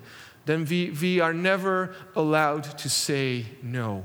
then 0.45 0.65
we, 0.65 0.89
we 1.01 1.19
are 1.19 1.33
never 1.33 1.95
allowed 2.15 2.63
to 2.79 2.89
say 2.89 3.45
no. 3.61 4.03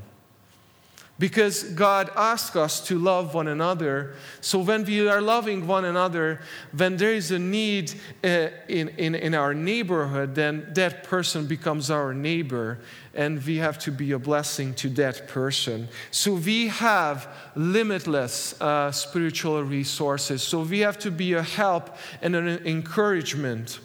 Because 1.18 1.62
God 1.62 2.11
asks 2.14 2.57
us 2.57 2.81
to 2.88 2.98
love 2.98 3.33
one 3.33 3.48
another. 3.48 4.14
So 4.40 4.59
when 4.59 4.85
we 4.85 5.09
are 5.09 5.22
loving 5.22 5.66
one 5.66 5.87
another, 5.87 6.40
when 6.76 6.98
there 6.98 7.14
is 7.14 7.31
a 7.31 7.38
need 7.38 7.94
uh, 8.22 8.48
in, 8.68 8.88
in, 8.98 9.14
in 9.14 9.35
our 9.35 9.55
neighborhood, 9.55 10.35
then 10.35 10.68
that 10.74 11.05
person 11.05 11.46
becomes 11.46 11.90
our 11.90 12.12
neighbor, 12.12 12.79
and 13.14 13.42
we 13.46 13.57
have 13.57 13.79
to 13.79 13.90
be 13.90 14.12
a 14.12 14.18
blessing 14.18 14.74
to 14.74 14.90
that 14.90 15.26
person. 15.26 15.88
So 16.11 16.35
we 16.35 16.68
have 16.68 17.29
limitless 17.55 18.61
uh, 18.61 18.92
spiritual 18.92 19.62
resources. 19.64 20.42
So 20.42 20.61
we 20.61 20.81
have 20.81 20.98
to 20.98 21.11
be 21.11 21.33
a 21.33 21.42
help 21.42 21.96
and 22.20 22.37
an 22.37 22.48
encouragement. 22.66 23.81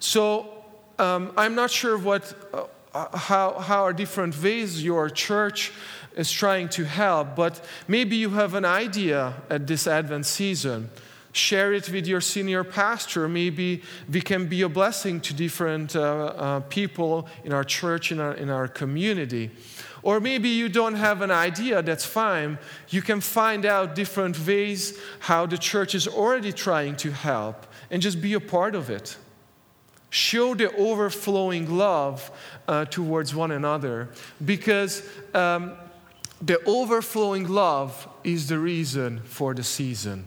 So 0.00 0.64
um, 0.98 1.32
I'm 1.36 1.54
not 1.54 1.70
sure 1.70 1.98
what. 1.98 2.34
Uh, 2.54 2.64
how, 2.94 3.58
how 3.58 3.82
are 3.82 3.92
different 3.92 4.40
ways 4.40 4.84
your 4.84 5.10
church 5.10 5.72
is 6.16 6.30
trying 6.30 6.68
to 6.70 6.84
help, 6.84 7.34
but 7.36 7.64
maybe 7.88 8.16
you 8.16 8.30
have 8.30 8.54
an 8.54 8.64
idea 8.64 9.34
at 9.50 9.66
this 9.66 9.86
Advent 9.86 10.26
season. 10.26 10.90
Share 11.32 11.72
it 11.72 11.90
with 11.90 12.06
your 12.06 12.20
senior 12.20 12.62
pastor. 12.62 13.28
Maybe 13.28 13.82
we 14.08 14.20
can 14.20 14.46
be 14.46 14.62
a 14.62 14.68
blessing 14.68 15.20
to 15.22 15.34
different 15.34 15.96
uh, 15.96 16.00
uh, 16.00 16.60
people 16.60 17.26
in 17.42 17.52
our 17.52 17.64
church, 17.64 18.12
in 18.12 18.20
our, 18.20 18.34
in 18.34 18.50
our 18.50 18.68
community. 18.68 19.50
Or 20.04 20.20
maybe 20.20 20.48
you 20.50 20.68
don't 20.68 20.94
have 20.94 21.22
an 21.22 21.32
idea, 21.32 21.82
that's 21.82 22.04
fine. 22.04 22.58
You 22.90 23.02
can 23.02 23.20
find 23.20 23.66
out 23.66 23.94
different 23.94 24.38
ways 24.46 24.96
how 25.18 25.46
the 25.46 25.58
church 25.58 25.94
is 25.94 26.06
already 26.06 26.52
trying 26.52 26.94
to 26.96 27.10
help 27.10 27.66
and 27.90 28.00
just 28.00 28.20
be 28.20 28.34
a 28.34 28.40
part 28.40 28.74
of 28.74 28.90
it. 28.90 29.16
Show 30.10 30.54
the 30.54 30.72
overflowing 30.76 31.76
love 31.76 32.30
uh, 32.68 32.84
towards 32.84 33.34
one 33.34 33.50
another 33.50 34.10
because 34.44 35.02
um, 35.32 35.72
the 36.44 36.62
overflowing 36.64 37.48
love 37.48 38.08
is 38.22 38.48
the 38.48 38.58
reason 38.58 39.20
for 39.24 39.54
the 39.54 39.62
season. 39.62 40.26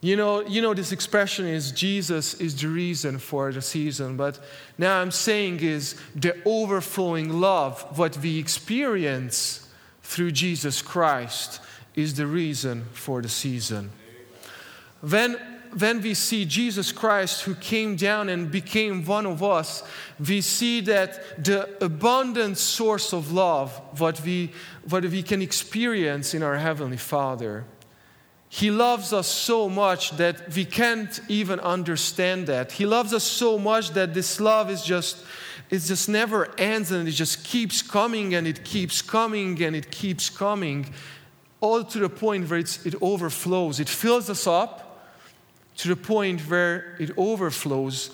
You 0.00 0.16
know, 0.16 0.46
you 0.46 0.62
know, 0.62 0.74
this 0.74 0.92
expression 0.92 1.46
is 1.46 1.72
Jesus 1.72 2.34
is 2.34 2.60
the 2.60 2.68
reason 2.68 3.18
for 3.18 3.50
the 3.50 3.62
season, 3.62 4.16
but 4.16 4.38
now 4.76 5.00
I'm 5.00 5.10
saying 5.10 5.60
is 5.60 5.96
the 6.14 6.36
overflowing 6.44 7.40
love, 7.40 7.98
what 7.98 8.16
we 8.18 8.38
experience 8.38 9.68
through 10.02 10.32
Jesus 10.32 10.82
Christ, 10.82 11.60
is 11.96 12.14
the 12.14 12.26
reason 12.26 12.84
for 12.92 13.22
the 13.22 13.28
season. 13.28 13.90
When 15.00 15.36
when 15.78 16.00
we 16.00 16.14
see 16.14 16.44
Jesus 16.44 16.92
Christ 16.92 17.42
who 17.42 17.54
came 17.54 17.96
down 17.96 18.28
and 18.28 18.50
became 18.50 19.04
one 19.04 19.26
of 19.26 19.42
us, 19.42 19.82
we 20.18 20.40
see 20.40 20.80
that 20.82 21.42
the 21.42 21.68
abundant 21.84 22.58
source 22.58 23.12
of 23.12 23.32
love, 23.32 23.70
what 24.00 24.20
we, 24.22 24.52
what 24.88 25.04
we 25.04 25.22
can 25.22 25.42
experience 25.42 26.34
in 26.34 26.42
our 26.42 26.56
Heavenly 26.56 26.96
Father. 26.96 27.64
He 28.48 28.70
loves 28.70 29.12
us 29.12 29.26
so 29.26 29.68
much 29.68 30.12
that 30.12 30.54
we 30.54 30.64
can't 30.64 31.20
even 31.28 31.60
understand 31.60 32.46
that. 32.46 32.72
He 32.72 32.86
loves 32.86 33.12
us 33.12 33.24
so 33.24 33.58
much 33.58 33.90
that 33.90 34.14
this 34.14 34.40
love 34.40 34.70
is 34.70 34.82
just 34.82 35.24
it 35.70 35.80
just 35.80 36.08
never 36.08 36.48
ends 36.58 36.90
and 36.92 37.06
it 37.06 37.12
just 37.12 37.44
keeps 37.44 37.82
coming 37.82 38.34
and 38.34 38.46
it 38.46 38.64
keeps 38.64 39.02
coming 39.02 39.62
and 39.62 39.76
it 39.76 39.90
keeps 39.90 40.30
coming 40.30 40.86
all 41.60 41.84
to 41.84 41.98
the 41.98 42.08
point 42.08 42.48
where 42.48 42.60
it 42.60 42.94
overflows. 43.02 43.78
It 43.78 43.88
fills 43.88 44.30
us 44.30 44.46
up 44.46 44.87
to 45.78 45.88
the 45.88 45.96
point 45.96 46.40
where 46.42 46.96
it 46.98 47.10
overflows. 47.16 48.10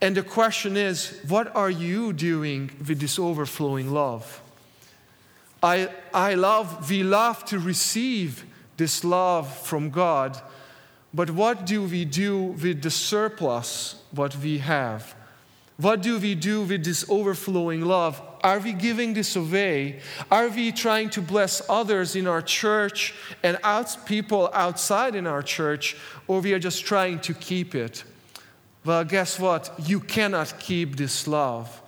And 0.00 0.16
the 0.16 0.22
question 0.22 0.76
is, 0.76 1.18
what 1.26 1.54
are 1.56 1.70
you 1.70 2.12
doing 2.12 2.70
with 2.86 3.00
this 3.00 3.18
overflowing 3.18 3.90
love? 3.90 4.42
I, 5.62 5.88
I 6.12 6.34
love, 6.34 6.90
we 6.90 7.02
love 7.02 7.44
to 7.46 7.58
receive 7.58 8.44
this 8.76 9.02
love 9.02 9.56
from 9.66 9.90
God, 9.90 10.38
but 11.14 11.30
what 11.30 11.64
do 11.64 11.84
we 11.84 12.04
do 12.04 12.42
with 12.42 12.82
the 12.82 12.90
surplus, 12.90 14.02
what 14.10 14.36
we 14.36 14.58
have? 14.58 15.14
What 15.76 16.02
do 16.02 16.18
we 16.18 16.34
do 16.34 16.62
with 16.62 16.84
this 16.84 17.08
overflowing 17.08 17.82
love? 17.82 18.20
Are 18.44 18.58
we 18.58 18.74
giving 18.74 19.14
this 19.14 19.36
away? 19.36 20.00
Are 20.30 20.48
we 20.48 20.70
trying 20.70 21.08
to 21.10 21.22
bless 21.22 21.62
others 21.66 22.14
in 22.14 22.26
our 22.26 22.42
church 22.42 23.14
and 23.42 23.58
out, 23.64 23.96
people 24.04 24.50
outside 24.52 25.14
in 25.14 25.26
our 25.26 25.42
church, 25.42 25.96
or 26.28 26.40
we 26.40 26.52
are 26.52 26.58
just 26.58 26.84
trying 26.84 27.20
to 27.20 27.32
keep 27.32 27.74
it? 27.74 28.04
Well, 28.84 29.02
guess 29.02 29.38
what? 29.40 29.72
You 29.86 29.98
cannot 29.98 30.60
keep 30.60 30.96
this 30.96 31.26
love. 31.26 31.80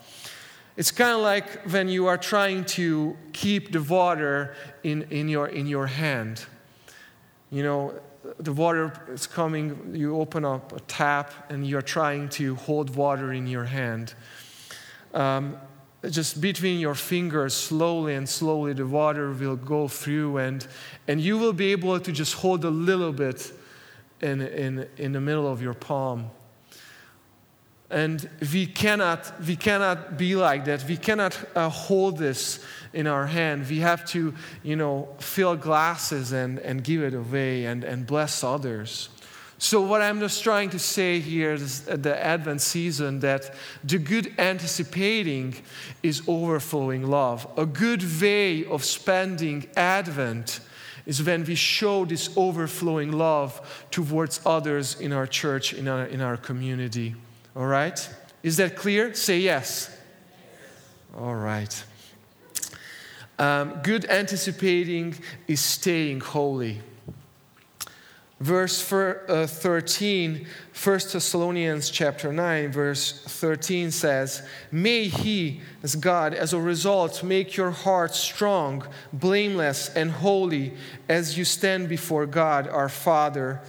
It's 0.78 0.90
kind 0.90 1.12
of 1.12 1.20
like 1.20 1.70
when 1.70 1.90
you 1.90 2.06
are 2.06 2.16
trying 2.16 2.64
to 2.76 3.16
keep 3.34 3.72
the 3.72 3.82
water 3.82 4.54
in, 4.82 5.02
in, 5.10 5.28
your, 5.28 5.48
in 5.48 5.66
your 5.66 5.86
hand. 5.86 6.46
You 7.50 7.64
know, 7.64 8.00
the 8.38 8.52
water 8.52 8.92
is 9.10 9.26
coming, 9.26 9.94
you 9.94 10.16
open 10.18 10.46
up 10.46 10.72
a 10.72 10.80
tap 10.80 11.32
and 11.50 11.66
you're 11.66 11.82
trying 11.82 12.30
to 12.30 12.54
hold 12.54 12.96
water 12.96 13.34
in 13.34 13.46
your 13.46 13.64
hand. 13.64 14.14
Um, 15.12 15.58
just 16.10 16.40
between 16.40 16.80
your 16.80 16.94
fingers, 16.94 17.54
slowly 17.54 18.14
and 18.14 18.28
slowly, 18.28 18.72
the 18.72 18.86
water 18.86 19.30
will 19.30 19.56
go 19.56 19.88
through, 19.88 20.38
and, 20.38 20.66
and 21.08 21.20
you 21.20 21.38
will 21.38 21.52
be 21.52 21.72
able 21.72 21.98
to 22.00 22.12
just 22.12 22.34
hold 22.34 22.64
a 22.64 22.70
little 22.70 23.12
bit 23.12 23.52
in, 24.20 24.40
in, 24.40 24.88
in 24.96 25.12
the 25.12 25.20
middle 25.20 25.50
of 25.50 25.62
your 25.62 25.74
palm. 25.74 26.30
And 27.88 28.28
we 28.52 28.66
cannot, 28.66 29.32
we 29.46 29.54
cannot 29.54 30.16
be 30.16 30.34
like 30.34 30.64
that. 30.64 30.84
We 30.88 30.96
cannot 30.96 31.38
uh, 31.54 31.68
hold 31.68 32.18
this 32.18 32.64
in 32.92 33.06
our 33.06 33.26
hand. 33.26 33.68
We 33.68 33.78
have 33.78 34.04
to, 34.06 34.34
you 34.64 34.74
know, 34.74 35.08
fill 35.18 35.54
glasses 35.54 36.32
and, 36.32 36.58
and 36.58 36.82
give 36.82 37.02
it 37.02 37.14
away 37.14 37.66
and, 37.66 37.84
and 37.84 38.04
bless 38.04 38.42
others. 38.42 39.08
So, 39.58 39.80
what 39.80 40.02
I'm 40.02 40.20
just 40.20 40.44
trying 40.44 40.68
to 40.70 40.78
say 40.78 41.18
here 41.18 41.54
is 41.54 41.88
at 41.88 42.02
the 42.02 42.22
Advent 42.22 42.60
season 42.60 43.20
that 43.20 43.54
the 43.82 43.98
good 43.98 44.34
anticipating 44.38 45.54
is 46.02 46.22
overflowing 46.28 47.06
love. 47.06 47.46
A 47.56 47.64
good 47.64 48.04
way 48.20 48.66
of 48.66 48.84
spending 48.84 49.66
Advent 49.74 50.60
is 51.06 51.22
when 51.22 51.44
we 51.44 51.54
show 51.54 52.04
this 52.04 52.36
overflowing 52.36 53.12
love 53.12 53.86
towards 53.90 54.40
others 54.44 55.00
in 55.00 55.12
our 55.12 55.26
church, 55.26 55.72
in 55.72 55.88
our, 55.88 56.04
in 56.04 56.20
our 56.20 56.36
community. 56.36 57.14
All 57.54 57.66
right? 57.66 58.08
Is 58.42 58.58
that 58.58 58.76
clear? 58.76 59.14
Say 59.14 59.38
yes. 59.38 59.96
All 61.16 61.34
right. 61.34 61.84
Um, 63.38 63.80
good 63.82 64.04
anticipating 64.06 65.14
is 65.46 65.60
staying 65.60 66.20
holy. 66.20 66.80
Verse 68.38 68.92
uh, 68.92 69.46
13, 69.48 70.46
1 70.84 70.98
Thessalonians 71.10 71.88
chapter 71.88 72.34
9, 72.34 72.70
verse 72.70 73.22
13 73.24 73.90
says, 73.90 74.46
May 74.70 75.04
He, 75.04 75.62
as 75.82 75.96
God, 75.96 76.34
as 76.34 76.52
a 76.52 76.60
result, 76.60 77.22
make 77.22 77.56
your 77.56 77.70
heart 77.70 78.14
strong, 78.14 78.86
blameless, 79.10 79.88
and 79.96 80.10
holy 80.10 80.74
as 81.08 81.38
you 81.38 81.46
stand 81.46 81.88
before 81.88 82.26
God 82.26 82.68
our 82.68 82.90
Father, 82.90 83.62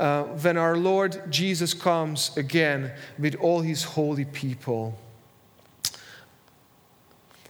uh, 0.00 0.22
when 0.22 0.56
our 0.56 0.78
Lord 0.78 1.30
Jesus 1.30 1.74
comes 1.74 2.34
again 2.38 2.92
with 3.18 3.34
all 3.34 3.60
His 3.60 3.84
holy 3.84 4.24
people. 4.24 4.98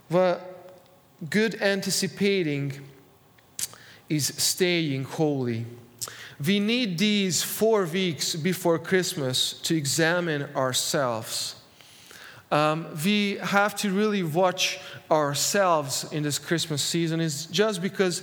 The 0.09 0.41
good 1.29 1.61
anticipating 1.61 2.73
is 4.09 4.27
staying 4.27 5.05
holy. 5.05 5.65
We 6.45 6.59
need 6.59 6.99
these 6.99 7.41
four 7.41 7.85
weeks 7.85 8.35
before 8.35 8.77
Christmas 8.77 9.53
to 9.63 9.75
examine 9.75 10.43
ourselves. 10.55 11.55
Um, 12.51 12.85
we 13.03 13.37
have 13.37 13.75
to 13.77 13.91
really 13.91 14.21
watch 14.21 14.79
ourselves 15.09 16.05
in 16.11 16.21
this 16.21 16.37
Christmas 16.37 16.83
season. 16.83 17.21
It's 17.21 17.47
just 17.47 17.81
because, 17.81 18.21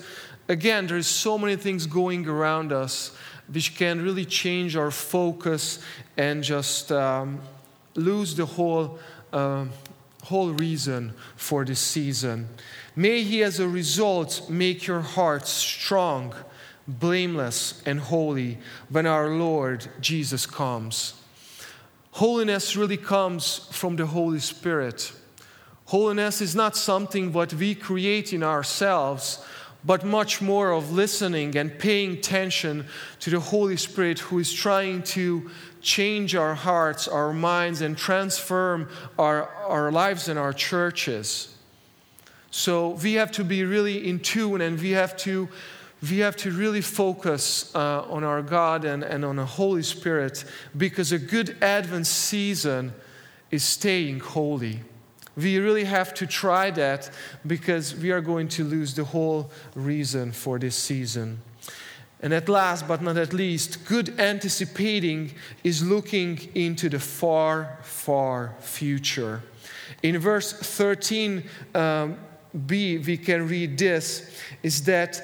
again, 0.49 0.87
there's 0.87 1.09
so 1.09 1.37
many 1.37 1.57
things 1.57 1.87
going 1.87 2.29
around 2.29 2.73
us 2.73 3.17
which 3.53 3.77
can 3.77 4.01
really 4.01 4.25
change 4.25 4.77
our 4.77 4.93
focus 4.93 5.81
and 6.17 6.45
just 6.45 6.93
um, 6.93 7.41
lose 7.97 8.37
the 8.37 8.47
whole, 8.47 9.01
uh, 9.33 9.65
whole 10.23 10.53
reason 10.53 11.13
for 11.35 11.65
this 11.65 11.81
season. 11.81 12.49
May 12.95 13.23
He, 13.23 13.43
as 13.43 13.59
a 13.59 13.69
result, 13.69 14.49
make 14.49 14.87
your 14.87 15.01
heart 15.01 15.49
strong 15.49 16.33
blameless, 16.87 17.83
and 17.87 18.01
holy 18.01 18.59
when 18.89 19.07
our 19.07 19.29
Lord 19.29 19.87
Jesus 20.01 20.47
comes. 20.47 21.15
Holiness 22.13 22.77
really 22.77 22.97
comes 22.97 23.69
from 23.73 23.97
the 23.97 24.07
Holy 24.07 24.39
Spirit. 24.39 25.13
Holiness 25.87 26.41
is 26.41 26.55
not 26.55 26.77
something 26.77 27.33
what 27.33 27.53
we 27.55 27.75
create 27.75 28.33
in 28.33 28.43
ourselves, 28.43 29.45
but 29.85 30.05
much 30.05 30.41
more 30.41 30.71
of 30.73 30.93
listening 30.93 31.57
and 31.57 31.79
paying 31.79 32.13
attention 32.13 32.87
to 33.21 33.31
the 33.31 33.41
Holy 33.41 33.77
Spirit 33.77 34.19
who 34.21 34.39
is 34.39 34.53
trying 34.53 35.03
to 35.03 35.51
change 35.83 36.35
our 36.35 36.55
hearts, 36.55 37.07
our 37.07 37.33
minds, 37.33 37.83
and 37.83 37.99
transform 37.99 38.89
our, 39.19 39.49
our 39.49 39.93
lives 39.93 40.29
and 40.29 40.39
our 40.39 40.53
churches. 40.53 41.55
So 42.51 42.91
we 42.91 43.15
have 43.15 43.33
to 43.33 43.45
be 43.45 43.65
really 43.65 44.09
in 44.09 44.21
tune 44.21 44.61
and 44.61 44.81
we 44.81 44.93
have 44.93 45.17
to, 45.19 45.49
we 46.11 46.19
have 46.19 46.37
to 46.37 46.51
really 46.51 46.81
focus 46.81 47.75
uh, 47.75 48.03
on 48.11 48.25
our 48.25 48.43
God 48.43 48.85
and, 48.85 49.03
and 49.03 49.25
on 49.25 49.37
the 49.37 49.47
Holy 49.47 49.83
Spirit 49.83 50.45
because 50.77 51.13
a 51.13 51.19
good 51.19 51.57
Advent 51.63 52.07
season 52.07 52.93
is 53.51 53.65
staying 53.65 54.21
holy. 54.21 54.81
We 55.37 55.59
really 55.59 55.85
have 55.85 56.15
to 56.15 56.27
try 56.27 56.71
that 56.73 57.11
because 57.47 57.95
we 57.95 58.11
are 58.11 58.21
going 58.21 58.49
to 58.49 58.65
lose 58.65 58.95
the 58.95 59.05
whole 59.05 59.51
reason 59.75 60.33
for 60.33 60.59
this 60.59 60.77
season. 60.77 61.41
And 62.21 62.33
at 62.33 62.49
last, 62.49 62.87
but 62.87 63.03
not 63.03 63.17
at 63.17 63.33
least, 63.33 63.85
good 63.85 64.19
anticipating 64.19 65.33
is 65.63 65.83
looking 65.83 66.39
into 66.55 66.89
the 66.89 67.01
far, 67.01 67.79
far 67.83 68.55
future. 68.61 69.43
In 70.03 70.19
verse 70.19 70.53
13, 70.53 71.45
um, 71.75 72.17
B, 72.67 72.99
we 72.99 73.17
can 73.17 73.49
read 73.49 73.77
this 73.77 74.31
is 74.63 74.85
that 74.85 75.21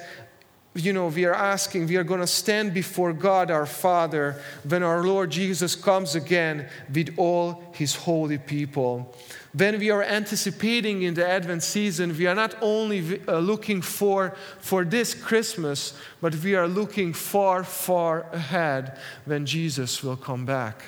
you 0.75 0.93
know, 0.93 1.09
we 1.09 1.25
are 1.25 1.35
asking, 1.35 1.89
we 1.89 1.97
are 1.97 2.05
going 2.05 2.21
to 2.21 2.27
stand 2.27 2.73
before 2.73 3.13
God 3.13 3.51
our 3.51 3.67
Father 3.67 4.41
when 4.69 4.85
our 4.85 5.03
Lord 5.03 5.31
Jesus 5.31 5.75
comes 5.75 6.15
again 6.15 6.69
with 6.95 7.15
all 7.17 7.63
his 7.75 7.97
holy 7.97 8.39
people. 8.39 9.13
When 9.53 9.81
we 9.81 9.91
are 9.91 10.05
anticipating 10.05 11.03
in 11.03 11.15
the 11.15 11.29
Advent 11.29 11.65
season, 11.65 12.17
we 12.17 12.29
are 12.29 12.37
not 12.37 12.55
only 12.61 13.21
uh, 13.27 13.39
looking 13.41 13.83
for, 13.83 14.37
for 14.61 14.85
this 14.85 15.13
Christmas, 15.13 15.95
but 16.21 16.37
we 16.37 16.55
are 16.55 16.69
looking 16.69 17.13
far, 17.15 17.65
far 17.65 18.27
ahead 18.33 18.97
when 19.25 19.47
Jesus 19.47 20.05
will 20.05 20.17
come 20.17 20.47
back. 20.47 20.83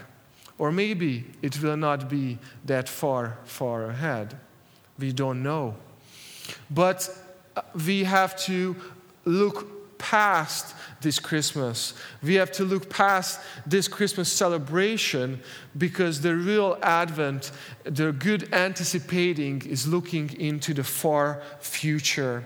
Or 0.58 0.70
maybe 0.70 1.24
it 1.42 1.60
will 1.60 1.76
not 1.76 2.08
be 2.08 2.38
that 2.66 2.88
far, 2.88 3.38
far 3.44 3.86
ahead. 3.86 4.38
We 4.96 5.12
don't 5.12 5.42
know. 5.42 5.74
But 6.70 7.10
uh, 7.56 7.62
we 7.84 8.04
have 8.04 8.36
to 8.44 8.76
look 9.24 9.98
past 9.98 10.74
this 11.00 11.18
Christmas. 11.18 11.94
We 12.22 12.34
have 12.34 12.50
to 12.52 12.64
look 12.64 12.90
past 12.90 13.40
this 13.66 13.88
Christmas 13.88 14.30
celebration 14.32 15.40
because 15.76 16.20
the 16.20 16.34
real 16.34 16.76
Advent, 16.82 17.52
the 17.84 18.12
good 18.12 18.52
anticipating, 18.52 19.62
is 19.62 19.86
looking 19.86 20.32
into 20.40 20.74
the 20.74 20.84
far 20.84 21.42
future. 21.60 22.44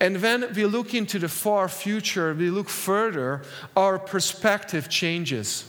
And 0.00 0.20
when 0.20 0.52
we 0.54 0.66
look 0.66 0.94
into 0.94 1.18
the 1.18 1.28
far 1.28 1.68
future, 1.68 2.34
we 2.34 2.50
look 2.50 2.68
further, 2.68 3.42
our 3.74 3.98
perspective 3.98 4.88
changes. 4.88 5.64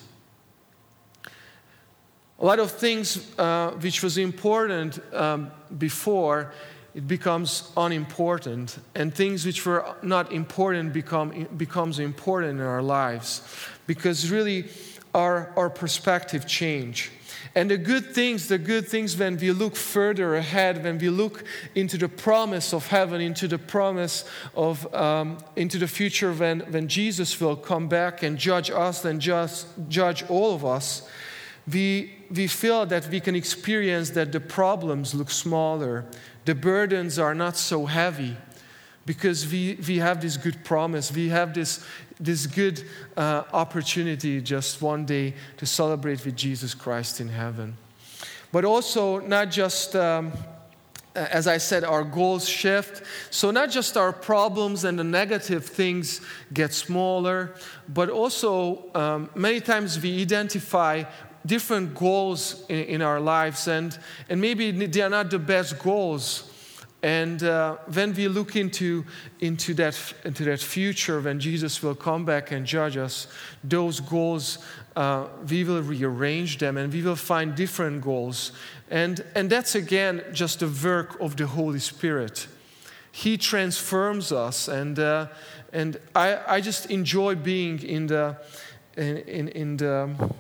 A 2.41 2.45
lot 2.45 2.59
of 2.59 2.71
things 2.71 3.37
uh, 3.37 3.71
which 3.81 4.01
was 4.01 4.17
important 4.17 4.99
um, 5.13 5.51
before 5.77 6.53
it 6.99 7.07
becomes 7.07 7.71
unimportant 7.77 8.77
and 8.93 9.15
things 9.15 9.45
which 9.45 9.65
were 9.65 9.95
not 10.03 10.33
important 10.33 10.91
become 10.91 11.47
becomes 11.55 11.97
important 11.97 12.59
in 12.59 12.65
our 12.65 12.81
lives 12.81 13.41
because 13.87 14.29
really 14.29 14.67
our, 15.15 15.53
our 15.55 15.69
perspective 15.69 16.45
change. 16.45 17.09
And 17.55 17.71
the 17.71 17.77
good 17.77 18.13
things 18.13 18.49
the 18.49 18.57
good 18.57 18.85
things 18.85 19.15
when 19.15 19.37
we 19.37 19.51
look 19.53 19.77
further 19.77 20.35
ahead 20.35 20.83
when 20.83 20.97
we 20.97 21.09
look 21.09 21.45
into 21.73 21.97
the 21.97 22.09
promise 22.09 22.73
of 22.73 22.87
heaven 22.87 23.21
into 23.21 23.47
the 23.47 23.57
promise 23.57 24.25
of 24.53 24.93
um, 24.93 25.37
into 25.55 25.77
the 25.77 25.87
future 25.87 26.33
when, 26.33 26.59
when 26.73 26.87
jesus 26.89 27.39
will 27.39 27.55
come 27.55 27.87
back 27.87 28.23
and 28.23 28.37
judge 28.37 28.69
us 28.69 29.05
and 29.05 29.21
just 29.21 29.67
judge 29.87 30.21
all 30.29 30.53
of 30.53 30.65
us 30.65 31.07
we, 31.71 32.15
we 32.31 32.47
feel 32.47 32.85
that 32.85 33.07
we 33.09 33.19
can 33.19 33.35
experience 33.35 34.11
that 34.11 34.31
the 34.31 34.39
problems 34.39 35.13
look 35.13 35.29
smaller 35.29 36.05
the 36.49 36.55
burdens 36.55 37.19
are 37.19 37.35
not 37.35 37.55
so 37.55 37.85
heavy 37.85 38.35
because 39.05 39.47
we, 39.51 39.77
we 39.87 39.99
have 39.99 40.19
this 40.19 40.35
good 40.35 40.65
promise. 40.65 41.13
We 41.13 41.29
have 41.29 41.53
this, 41.53 41.85
this 42.19 42.47
good 42.47 42.81
uh, 43.15 43.43
opportunity 43.53 44.41
just 44.41 44.81
one 44.81 45.05
day 45.05 45.35
to 45.57 45.67
celebrate 45.67 46.25
with 46.25 46.35
Jesus 46.35 46.73
Christ 46.73 47.21
in 47.21 47.29
heaven. 47.29 47.77
But 48.51 48.65
also, 48.65 49.19
not 49.19 49.51
just. 49.51 49.95
Um, 49.95 50.33
as 51.15 51.47
I 51.47 51.57
said, 51.57 51.83
our 51.83 52.03
goals 52.03 52.47
shift. 52.47 53.03
So, 53.29 53.49
not 53.51 53.71
just 53.71 53.97
our 53.97 54.13
problems 54.13 54.85
and 54.85 54.97
the 54.97 55.03
negative 55.03 55.65
things 55.65 56.21
get 56.53 56.71
smaller, 56.71 57.55
but 57.89 58.09
also 58.09 58.85
um, 58.93 59.29
many 59.35 59.59
times 59.59 59.99
we 59.99 60.21
identify 60.21 61.03
different 61.45 61.95
goals 61.95 62.65
in, 62.69 62.83
in, 62.85 63.01
our 63.01 63.19
lives, 63.19 63.67
and, 63.67 63.97
and 64.29 64.39
maybe 64.41 64.71
they 64.71 65.01
are 65.01 65.09
not 65.09 65.29
the 65.29 65.39
best 65.39 65.79
goals. 65.79 66.49
And 67.01 67.41
uh, 67.43 67.77
when 67.93 68.13
we 68.13 68.27
look 68.27 68.57
into, 68.57 69.05
into, 69.39 69.73
that, 69.75 69.97
into 70.25 70.43
that 70.45 70.59
future, 70.59 71.21
when 71.21 71.39
Jesus 71.39 71.81
will 71.81 71.95
come 71.95 72.25
back 72.25 72.51
and 72.51 72.65
judge 72.65 72.97
us, 72.97 73.27
those 73.63 74.01
goals, 74.01 74.57
uh, 74.97 75.27
we 75.49 75.63
will 75.63 75.81
rearrange 75.81 76.57
them 76.57 76.75
and 76.75 76.91
we 76.91 77.01
will 77.01 77.15
find 77.15 77.55
different 77.55 78.01
goals. 78.01 78.51
And, 78.89 79.23
and 79.33 79.49
that's 79.49 79.75
again 79.75 80.23
just 80.33 80.59
the 80.59 80.67
work 80.67 81.17
of 81.21 81.37
the 81.37 81.47
Holy 81.47 81.79
Spirit. 81.79 82.47
He 83.11 83.37
transforms 83.37 84.31
us, 84.31 84.67
and, 84.67 84.99
uh, 84.99 85.27
and 85.73 85.99
I, 86.13 86.39
I 86.47 86.61
just 86.61 86.91
enjoy 86.91 87.35
being 87.35 87.81
in 87.81 88.07
the, 88.07 88.37
in, 88.97 89.17
in, 89.17 89.47
in 89.49 89.77
the 89.77 90.31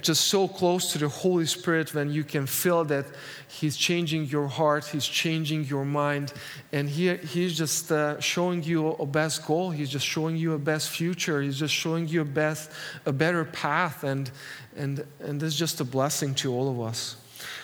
just 0.00 0.26
so 0.28 0.48
close 0.48 0.92
to 0.92 0.98
the 0.98 1.08
Holy 1.08 1.46
Spirit 1.46 1.94
when 1.94 2.10
you 2.10 2.24
can 2.24 2.46
feel 2.46 2.84
that 2.84 3.06
He's 3.48 3.76
changing 3.76 4.26
your 4.26 4.48
heart, 4.48 4.86
He's 4.86 5.06
changing 5.06 5.64
your 5.64 5.84
mind, 5.84 6.32
and 6.72 6.88
he, 6.88 7.16
He's 7.16 7.56
just 7.56 7.90
uh, 7.90 8.20
showing 8.20 8.62
you 8.62 8.88
a 8.88 9.06
best 9.06 9.46
goal. 9.46 9.70
He's 9.70 9.90
just 9.90 10.06
showing 10.06 10.36
you 10.36 10.54
a 10.54 10.58
best 10.58 10.90
future. 10.90 11.40
He's 11.42 11.58
just 11.58 11.74
showing 11.74 12.08
you 12.08 12.22
a 12.22 12.24
best, 12.24 12.70
a 13.06 13.12
better 13.12 13.44
path, 13.44 14.04
and 14.04 14.30
and 14.76 15.04
and 15.20 15.40
this 15.40 15.54
is 15.54 15.58
just 15.58 15.80
a 15.80 15.84
blessing 15.84 16.34
to 16.36 16.52
all 16.52 16.70
of 16.70 16.80
us. 16.80 17.16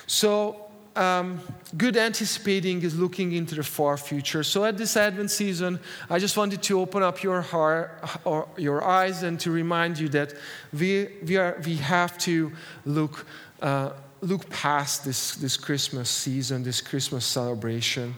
So 0.07 0.63
um, 0.96 1.40
good 1.76 1.96
anticipating 1.96 2.83
is 2.83 2.98
looking 2.98 3.33
into 3.33 3.54
the 3.54 3.62
far 3.62 3.96
future. 3.96 4.42
So 4.42 4.64
at 4.64 4.76
this 4.76 4.96
Advent 4.96 5.30
season, 5.30 5.80
I 6.09 6.18
just 6.18 6.37
wanted 6.37 6.62
to 6.62 6.80
open 6.80 7.02
up 7.02 7.22
your 7.22 7.40
heart 7.40 8.00
or 8.24 8.48
your 8.57 8.85
eyes 8.85 9.22
and 9.22 9.38
to 9.40 9.50
remind 9.50 9.98
you 9.98 10.09
that 10.11 10.35
we, 10.72 11.09
we, 11.26 11.37
are, 11.37 11.61
we 11.64 11.76
have 11.76 12.16
to 12.18 12.52
look, 12.85 13.26
uh, 13.61 13.90
look 14.20 14.48
past 14.50 15.04
this, 15.04 15.35
this 15.37 15.57
Christmas 15.57 16.09
season, 16.09 16.62
this 16.62 16.80
Christmas 16.80 17.24
celebration. 17.24 18.14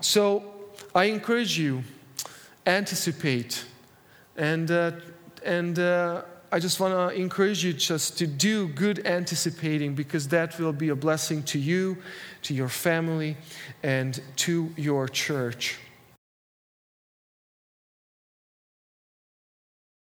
So 0.00 0.42
I 0.94 1.04
encourage 1.04 1.58
you, 1.58 1.84
anticipate 2.66 3.64
and, 4.36 4.70
uh, 4.70 4.92
and 5.44 5.78
uh, 5.78 6.22
I 6.50 6.58
just 6.58 6.80
want 6.80 6.94
to 6.94 7.20
encourage 7.20 7.62
you 7.62 7.74
just 7.74 8.16
to 8.18 8.26
do 8.26 8.68
good 8.68 9.06
anticipating 9.06 9.94
because 9.94 10.28
that 10.28 10.58
will 10.58 10.72
be 10.72 10.88
a 10.88 10.96
blessing 10.96 11.42
to 11.44 11.58
you, 11.58 11.98
to 12.42 12.54
your 12.54 12.70
family, 12.70 13.36
and 13.82 14.18
to 14.36 14.72
your 14.76 15.08
church. 15.08 15.78